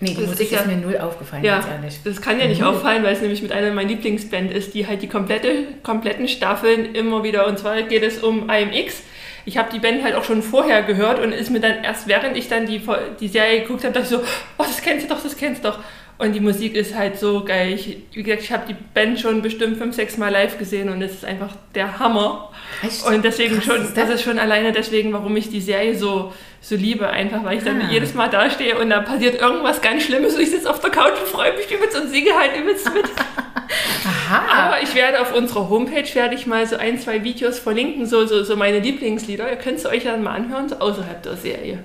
[0.00, 2.00] Nee, die Das Musik ist ja- ist mir null aufgefallen, Ja, ganz ehrlich.
[2.04, 2.70] das kann ja nicht Null.
[2.70, 6.94] auffallen, weil es nämlich mit einer meiner Lieblingsband ist, die halt die komplette, kompletten Staffeln
[6.94, 9.02] immer wieder, und zwar geht es um IMX.
[9.44, 12.36] Ich habe die Band halt auch schon vorher gehört und ist mir dann erst während
[12.36, 12.80] ich dann die,
[13.20, 14.24] die Serie geguckt habe, dachte ich so,
[14.58, 15.78] oh, das kennst du doch, das kennst du doch.
[16.18, 17.74] Und die Musik ist halt so geil.
[17.74, 21.02] Ich, wie gesagt, ich habe die Band schon bestimmt fünf, sechs Mal live gesehen und
[21.02, 22.50] es ist einfach der Hammer.
[22.82, 23.04] Echt?
[23.04, 24.14] Und deswegen Krass, schon, ist das das?
[24.16, 27.82] ist schon alleine deswegen, warum ich die Serie so, so liebe, einfach weil ich dann
[27.82, 27.88] Ah.
[27.90, 31.20] jedes Mal dastehe und da passiert irgendwas ganz Schlimmes und ich sitze auf der Couch
[31.20, 33.04] und freue mich übelst und singe halt übelst mit.
[34.06, 34.68] Aha.
[34.68, 38.24] Aber ich werde auf unserer Homepage werde ich mal so ein, zwei Videos verlinken, so,
[38.26, 39.50] so, so meine Lieblingslieder.
[39.50, 41.80] Ihr könnt es euch dann mal anhören, so außerhalb der Serie.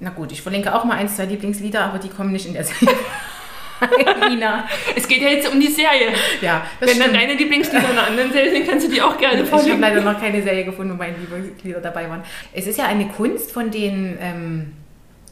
[0.00, 2.64] Na gut, ich verlinke auch mal ein, zwei Lieblingslieder, aber die kommen nicht in der
[2.64, 2.96] Serie.
[4.28, 4.68] Nina.
[4.96, 6.08] Es geht ja jetzt um die Serie.
[6.40, 7.16] Ja, Wenn dann stimmt.
[7.16, 10.00] deine Lieblingslieder in einer anderen Serie sind, kannst du die auch gerne Ich habe leider
[10.00, 12.22] noch keine Serie gefunden, wo meine Lieblingslieder dabei waren.
[12.52, 14.72] Es ist ja eine Kunst von den ähm,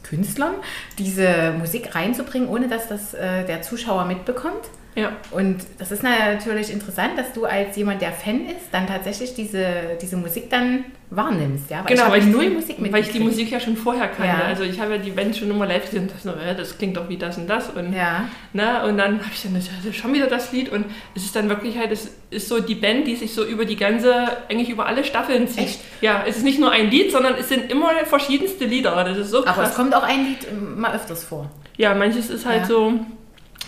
[0.03, 0.55] Künstlern,
[0.97, 4.69] diese Musik reinzubringen, ohne dass das äh, der Zuschauer mitbekommt.
[4.99, 5.11] Ja.
[5.31, 9.65] Und das ist natürlich interessant, dass du als jemand, der Fan ist, dann tatsächlich diese,
[10.01, 11.69] diese Musik dann wahrnimmst.
[11.71, 11.81] Ja?
[11.81, 13.19] Genau, ich weil ich, null die, Musik weil ich die.
[13.19, 14.27] Musik ja schon vorher kannte.
[14.27, 14.45] Ja.
[14.47, 16.97] Also ich habe ja die Band schon immer live gesehen und dachte, ja, das klingt
[16.97, 17.69] doch wie das und das.
[17.69, 20.85] Und, Ja, ne, und dann habe ich dann das, also schon wieder das Lied und
[21.15, 23.75] es ist dann wirklich halt, es ist so die Band, die sich so über die
[23.75, 24.13] ganze,
[24.49, 25.63] eigentlich über alle Staffeln zieht.
[25.63, 25.79] Echt?
[26.01, 29.03] Ja, es ist nicht nur ein Lied, sondern es sind immer verschiedenste Lieder.
[29.03, 29.75] Das ist so aber es krass.
[29.75, 31.49] kommt auch ein Lied ähm, mal öfters vor.
[31.77, 32.67] Ja, manches ist halt Ja.
[32.67, 32.93] so,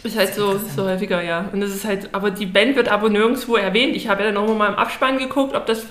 [0.04, 1.46] Ist halt so, so häufiger, ja.
[1.54, 3.96] Und das ist halt, aber die Band wird aber nirgendwo erwähnt.
[3.96, 5.84] Ich habe ja dann auch mal im Abspann geguckt, ob das,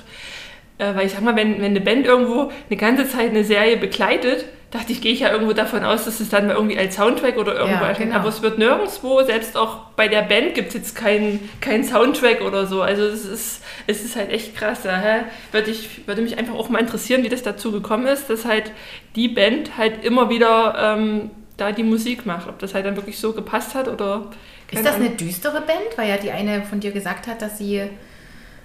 [0.78, 3.76] äh, weil ich sag mal, wenn, wenn eine Band irgendwo eine ganze Zeit eine Serie
[3.76, 6.94] begleitet, dachte ich, gehe ich ja irgendwo davon aus, dass es dann mal irgendwie als
[6.94, 8.10] Soundtrack oder irgendwo Ja, erscheint.
[8.10, 8.20] genau.
[8.20, 12.40] Aber es wird nirgendwo, selbst auch bei der Band gibt es jetzt keinen kein Soundtrack
[12.42, 12.80] oder so.
[12.82, 14.82] Also es ist, es ist halt echt krass.
[14.84, 18.44] Daher würde, ich, würde mich einfach auch mal interessieren, wie das dazu gekommen ist, dass
[18.44, 18.70] halt
[19.16, 21.30] die Band halt immer wieder ähm,
[21.60, 22.48] da die Musik macht.
[22.48, 24.30] Ob das halt dann wirklich so gepasst hat oder...
[24.70, 25.08] Ist das Ahnung.
[25.08, 25.96] eine düstere Band?
[25.96, 27.82] Weil ja die eine von dir gesagt hat, dass sie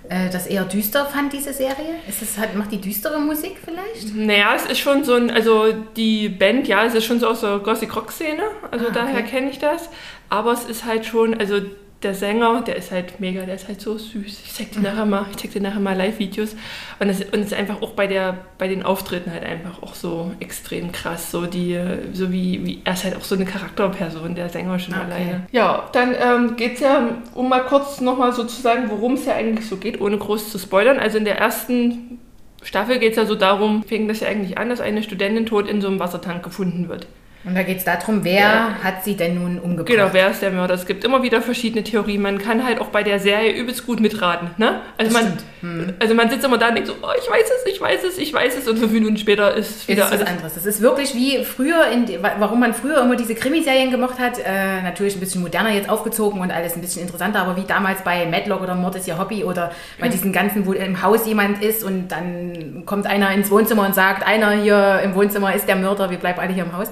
[0.10, 1.96] äh, das eher düster fand, diese Serie.
[2.08, 4.16] Ist das, halt, macht die düstere Musik vielleicht?
[4.16, 7.42] Naja, es ist schon so ein, also die Band, ja, es ist schon so aus
[7.42, 9.30] der Gothic-Rock-Szene, also Ah, daher okay.
[9.30, 9.90] kenne ich das.
[10.30, 11.60] Aber es ist halt schon, also
[12.06, 14.42] der Sänger, der ist halt mega, der ist halt so süß.
[14.46, 16.56] Ich zeig dir nachher mal, ich zeig dir nachher mal Live-Videos.
[17.00, 20.32] Und es, und ist einfach auch bei, der, bei den Auftritten halt einfach auch so
[20.40, 21.32] extrem krass.
[21.32, 21.78] So die,
[22.14, 25.04] so wie, wie er ist halt auch so eine Charakterperson, der Sänger schon Okay.
[25.04, 25.48] alleine.
[25.52, 29.26] Ja, dann ähm, geht es ja, um mal kurz nochmal so zu sagen, worum es
[29.26, 31.00] ja eigentlich so geht, ohne groß zu spoilern.
[31.00, 32.20] Also in der ersten
[32.62, 35.68] Staffel geht es ja so darum, fing das ja eigentlich an, dass eine Studentin tot
[35.68, 37.08] in so einem Wassertank gefunden wird.
[37.46, 38.70] Und da geht es darum, wer Ja.
[38.84, 39.88] hat sie denn nun umgebracht?
[39.88, 40.74] Genau, wer ist der Mörder?
[40.74, 42.22] Es gibt immer wieder verschiedene Theorien.
[42.24, 44.50] Man kann halt auch bei der Serie übelst gut mitraten.
[44.58, 44.82] Ne?
[44.98, 45.94] Also, Das man, stimmt.
[46.00, 48.18] also man sitzt immer da und denkt so, oh, ich weiß es, ich weiß es,
[48.18, 48.68] ich weiß es.
[48.68, 50.28] Und fünf Minuten später ist es Ist wieder was alles.
[50.28, 50.54] anderes.
[50.56, 52.08] Das ist wirklich wie früher, in
[52.40, 54.40] warum man früher immer diese Krimiserien gemocht hat.
[54.40, 58.02] Äh, natürlich ein bisschen moderner jetzt aufgezogen und alles ein bisschen interessanter, aber wie damals
[58.02, 61.62] bei Madlock oder Mord ist ihr Hobby oder bei diesen ganzen, wo im Haus jemand
[61.64, 65.76] ist und dann kommt einer ins Wohnzimmer und sagt, einer hier im Wohnzimmer ist der
[65.76, 66.90] Mörder, wir bleiben alle hier im Haus.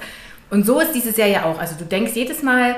[0.54, 1.60] Und so ist diese Serie auch.
[1.60, 2.76] Also du denkst jedes Mal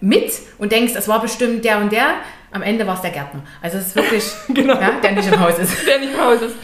[0.00, 2.06] mit und denkst, es war bestimmt der und der.
[2.52, 3.42] Am Ende war es der Gärtner.
[3.60, 4.74] Also es ist wirklich, Genau.
[4.80, 5.86] ja, der nicht im Haus ist.
[5.86, 6.54] Der nicht im Haus ist.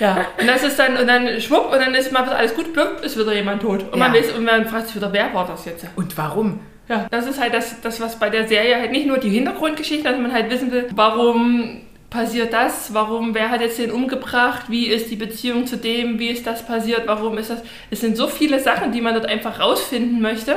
[0.00, 0.26] Ja.
[0.40, 3.16] Und das ist dann, und dann schwupp, und dann ist mal alles gut, blöpp, ist
[3.16, 3.84] wieder jemand tot.
[3.92, 4.18] Und man Ja.
[4.20, 5.86] weiß, und man fragt sich wieder, wer war das jetzt?
[5.94, 6.58] Und warum?
[6.88, 10.02] Ja, das ist halt das, das, was bei der Serie halt nicht nur die Hintergrundgeschichte,
[10.10, 11.82] dass man halt wissen will, warum
[12.12, 16.28] passiert das, warum, wer hat jetzt den umgebracht, wie ist die Beziehung zu dem, wie
[16.28, 17.62] ist das passiert, warum ist das.
[17.90, 20.56] Es sind so viele Sachen, die man dort einfach rausfinden möchte.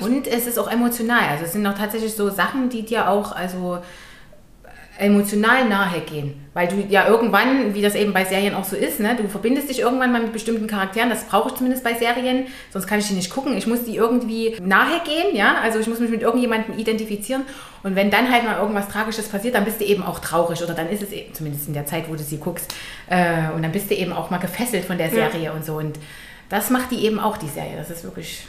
[0.00, 1.28] Und es ist auch emotional.
[1.30, 3.78] Also es sind auch tatsächlich so Sachen, die dir auch also
[5.02, 6.34] emotional nahe gehen.
[6.54, 9.70] Weil du ja irgendwann, wie das eben bei Serien auch so ist, ne, du verbindest
[9.70, 11.08] dich irgendwann mal mit bestimmten Charakteren.
[11.08, 13.56] Das brauche ich zumindest bei Serien, sonst kann ich die nicht gucken.
[13.56, 15.56] Ich muss die irgendwie nahe gehen, ja.
[15.62, 17.42] Also ich muss mich mit irgendjemandem identifizieren.
[17.82, 20.62] Und wenn dann halt mal irgendwas Tragisches passiert, dann bist du eben auch traurig.
[20.62, 22.74] Oder dann ist es eben, zumindest in der Zeit, wo du sie guckst.
[23.08, 25.30] Äh, und dann bist du eben auch mal gefesselt von der Ja.
[25.30, 25.76] Serie und so.
[25.76, 25.98] Und
[26.48, 27.76] das macht die eben auch, die Serie.
[27.76, 28.44] Das ist wirklich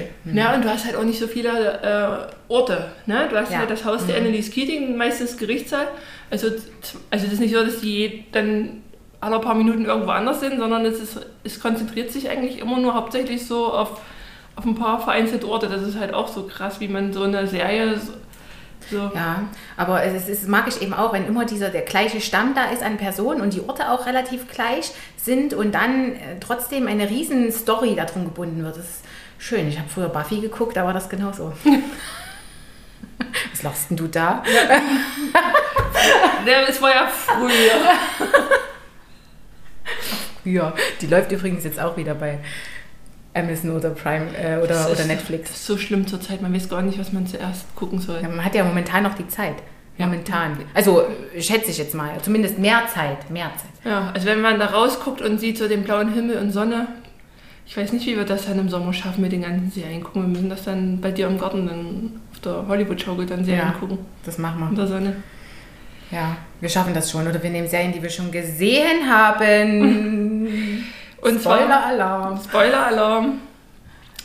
[0.00, 0.36] schön.
[0.36, 2.86] Ja, und du hast halt auch nicht so viele äh, Orte.
[3.06, 3.26] Ne?
[3.30, 3.58] Du hast Ja.
[3.58, 5.86] halt das Haus der Annelies Keating, meistens Gerichtssaal.
[6.30, 6.48] Also,
[7.10, 8.82] also das ist nicht so, dass die dann
[9.20, 12.94] alle paar Minuten irgendwo anders sind, sondern es, ist, es konzentriert sich eigentlich immer nur
[12.94, 14.00] hauptsächlich so auf,
[14.56, 15.68] auf ein paar vereinzelte Orte.
[15.68, 17.98] Das ist halt auch so krass, wie man so eine Serie
[18.90, 19.10] so...
[19.14, 22.66] Ja, aber es, ist, mag ich eben auch, wenn immer dieser der gleiche Stamm da
[22.66, 27.08] ist an Personen und die Orte auch relativ gleich sind und dann äh, trotzdem eine
[27.10, 28.76] riesen Story darum gebunden wird.
[28.76, 29.04] Das ist
[29.38, 29.68] schön.
[29.68, 31.52] Ich habe früher Buffy geguckt, da war das genauso.
[33.52, 34.42] Was lachst denn du da?
[36.46, 37.94] Ja, es war ja früher.
[40.44, 42.38] Ja, die läuft übrigens jetzt auch wieder bei
[43.34, 45.50] Amazon oder Prime äh, oder, Das oder ist- Netflix.
[45.50, 46.40] Das ist so schlimm zur Zeit.
[46.40, 48.20] Man weiß gar nicht, was man zuerst gucken soll.
[48.22, 49.54] Ja, man hat ja momentan noch die Zeit.
[49.98, 50.06] Ja.
[50.06, 50.56] Momentan.
[50.74, 51.04] Also
[51.38, 52.10] schätze ich jetzt mal.
[52.22, 53.30] Zumindest mehr Zeit.
[53.30, 53.70] Mehr Zeit.
[53.92, 56.88] Ja, also wenn man da rausguckt und sieht so den blauen Himmel und Sonne,
[57.66, 60.22] ich weiß nicht, wie wir das dann im Sommer schaffen mit den ganzen Serien gucken.
[60.22, 63.72] Wir müssen das dann bei dir im Garten dann auf der Hollywood-Schaukel dann Serien Ja.
[63.78, 63.98] gucken.
[64.24, 64.68] Das machen wir.
[64.68, 65.16] Unter Sonne.
[66.10, 67.26] Ja, wir schaffen das schon.
[67.26, 70.48] Oder wir nehmen Serien, die wir schon gesehen haben.
[71.24, 72.40] Und Spoiler-Alarm.
[72.44, 73.40] Spoiler-Alarm.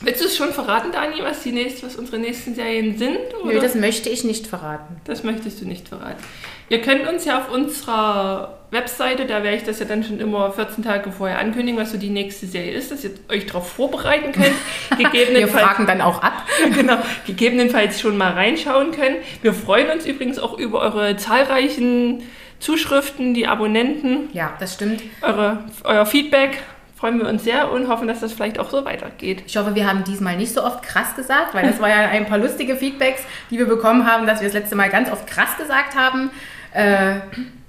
[0.02, 3.18] Willst du es schon verraten, Dani, was, die nächst, was unsere nächsten Serien sind?
[3.44, 3.54] Oder?
[3.56, 4.96] Nö, das möchte ich nicht verraten.
[5.04, 6.24] Das möchtest du nicht verraten.
[6.70, 10.52] Ihr könnt uns ja auf unserer Webseite, da werde ich das ja dann schon immer
[10.54, 14.32] 14 Tage vorher ankündigen, was so die nächste Serie ist, dass ihr euch darauf vorbereiten
[14.32, 14.54] könnt.
[14.98, 16.46] Wir Gegebenenfalls, fragen dann auch ab.
[16.76, 19.18] genau, gegebenenfalls schon mal reinschauen können.
[19.42, 22.24] Wir freuen uns übrigens auch über eure zahlreichen
[22.60, 25.02] Zuschriften, die Abonnenten, Ja, das stimmt.
[25.22, 26.60] eure, euer Feedback.
[27.00, 29.44] Freuen wir uns sehr und hoffen, dass das vielleicht auch so weitergeht.
[29.48, 32.26] Ich hoffe, wir haben diesmal nicht so oft krass gesagt, weil das war ja ein
[32.26, 35.56] paar lustige Feedbacks, die wir bekommen haben, dass wir das letzte Mal ganz oft krass
[35.58, 36.30] gesagt haben.
[36.74, 37.22] Äh,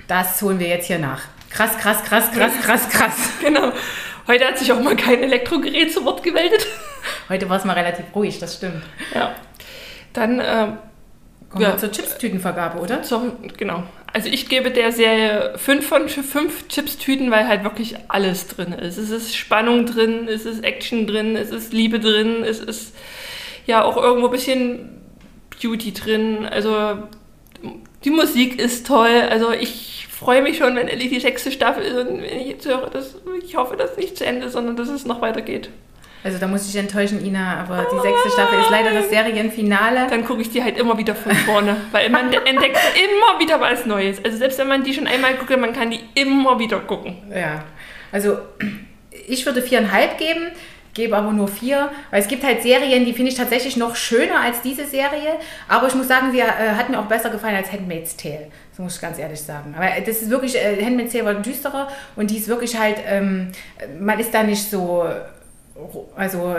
[0.09, 1.23] das holen wir jetzt hier nach.
[1.49, 3.15] Krass, krass, krass, krass, krass, krass.
[3.41, 3.71] Genau.
[4.27, 6.67] Heute hat sich auch mal kein Elektrogerät zu Wort gemeldet.
[7.29, 8.83] Heute war es mal relativ ruhig, das stimmt.
[9.15, 9.31] Ja.
[10.13, 10.79] Dann ähm,
[11.51, 11.71] Kommen Ja.
[11.73, 13.03] wir zur Chips-Tütenvergabe, oder?
[13.03, 13.83] So, genau.
[14.13, 18.99] Also ich gebe der Serie 5 von 5 Chips-Tüten, weil halt wirklich alles drin ist.
[18.99, 22.95] Es ist Spannung drin, es ist Action drin, es ist Liebe drin, es ist
[23.67, 25.01] ja auch irgendwo ein bisschen
[25.61, 26.45] Beauty drin.
[26.45, 27.05] Also
[28.05, 29.23] die Musik ist toll.
[29.31, 32.67] Also ich freue mich schon, wenn endlich die sechste Staffel ist und wenn ich jetzt
[32.67, 35.71] höre, dass ich hoffe, dass es nicht zu Ende, ist, sondern dass es noch weitergeht.
[36.23, 40.07] Also da muss ich enttäuschen, Ina, aber die sechste Staffel ist leider das Serienfinale.
[40.09, 43.87] Dann gucke ich die halt immer wieder von vorne, weil man entdeckt immer wieder was
[43.87, 44.23] Neues.
[44.25, 47.17] Also selbst wenn man die schon einmal guckt, man kann die immer wieder gucken.
[47.35, 47.65] Ja,
[48.13, 48.39] also
[49.27, 50.51] ich würde viereinhalb geben,
[50.93, 54.41] gebe aber nur vier, weil es gibt halt Serien, die finde ich tatsächlich noch schöner
[54.41, 55.37] als diese Serie,
[55.69, 56.45] aber ich muss sagen, sie äh,
[56.77, 59.75] hat mir auch besser gefallen als Handmaid's Tale, das muss ich ganz ehrlich sagen.
[59.77, 63.53] Aber das ist wirklich, äh, Handmaid's Tale war düsterer und die ist wirklich halt, ähm,
[64.01, 65.05] man ist da nicht so
[66.17, 66.55] also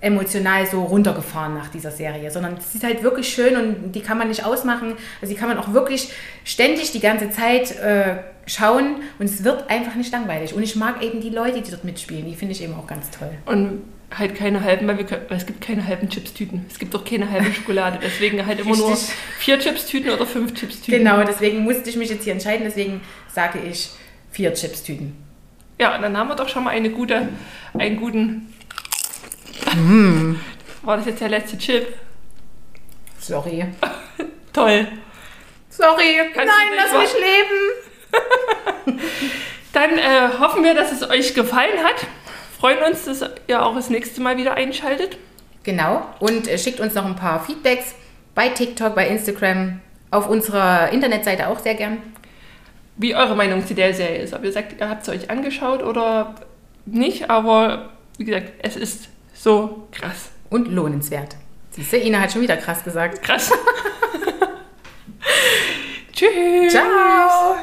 [0.00, 4.18] emotional so runtergefahren nach dieser Serie, sondern sie ist halt wirklich schön und die kann
[4.18, 4.94] man nicht ausmachen.
[5.20, 6.08] Also die kann man auch wirklich
[6.44, 8.16] ständig die ganze Zeit äh,
[8.46, 10.54] schauen und es wird einfach nicht langweilig.
[10.54, 13.10] Und ich mag eben die Leute, die dort mitspielen, die finde ich eben auch ganz
[13.10, 13.30] toll.
[13.46, 13.82] Und
[14.18, 16.66] halt keine halben, weil, wir, weil es gibt keine halben Chipstüten.
[16.68, 17.98] Es gibt auch keine halbe Schokolade.
[18.02, 18.96] Deswegen halt immer nur
[19.38, 20.98] vier Chipstüten oder fünf Chipstüten.
[20.98, 22.64] Genau, deswegen musste ich mich jetzt hier entscheiden.
[22.64, 23.90] Deswegen sage ich
[24.30, 25.16] vier Chipstüten.
[25.78, 27.28] Ja, dann haben wir doch schon mal eine gute,
[27.74, 28.52] einen guten
[29.76, 30.36] Mm.
[30.82, 31.94] War das jetzt der letzte Chip?
[33.18, 33.64] Sorry.
[34.52, 34.88] Toll.
[35.70, 36.18] Sorry.
[36.34, 39.00] Kannst Nein, lass mich leben.
[39.72, 42.06] Dann äh, hoffen wir, dass es euch gefallen hat.
[42.58, 45.16] Freuen uns, dass ihr auch das nächste Mal wieder einschaltet.
[45.62, 46.06] Genau.
[46.18, 47.94] Und äh, schickt uns noch ein paar Feedbacks
[48.34, 51.98] bei TikTok, bei Instagram, auf unserer Internetseite auch sehr gern.
[52.96, 54.34] Wie eure Meinung zu der Serie ist.
[54.34, 56.34] Ob ihr sagt, ihr habt es euch angeschaut oder
[56.84, 57.30] nicht.
[57.30, 59.08] Aber wie gesagt, es ist
[59.42, 59.88] so.
[59.90, 60.30] Krass.
[60.50, 61.34] Und lohnenswert.
[61.72, 63.20] Siehst du, Ina hat schon wieder krass gesagt.
[63.22, 63.50] Krass.
[66.12, 66.72] Tschüss.
[66.72, 67.56] Ciao.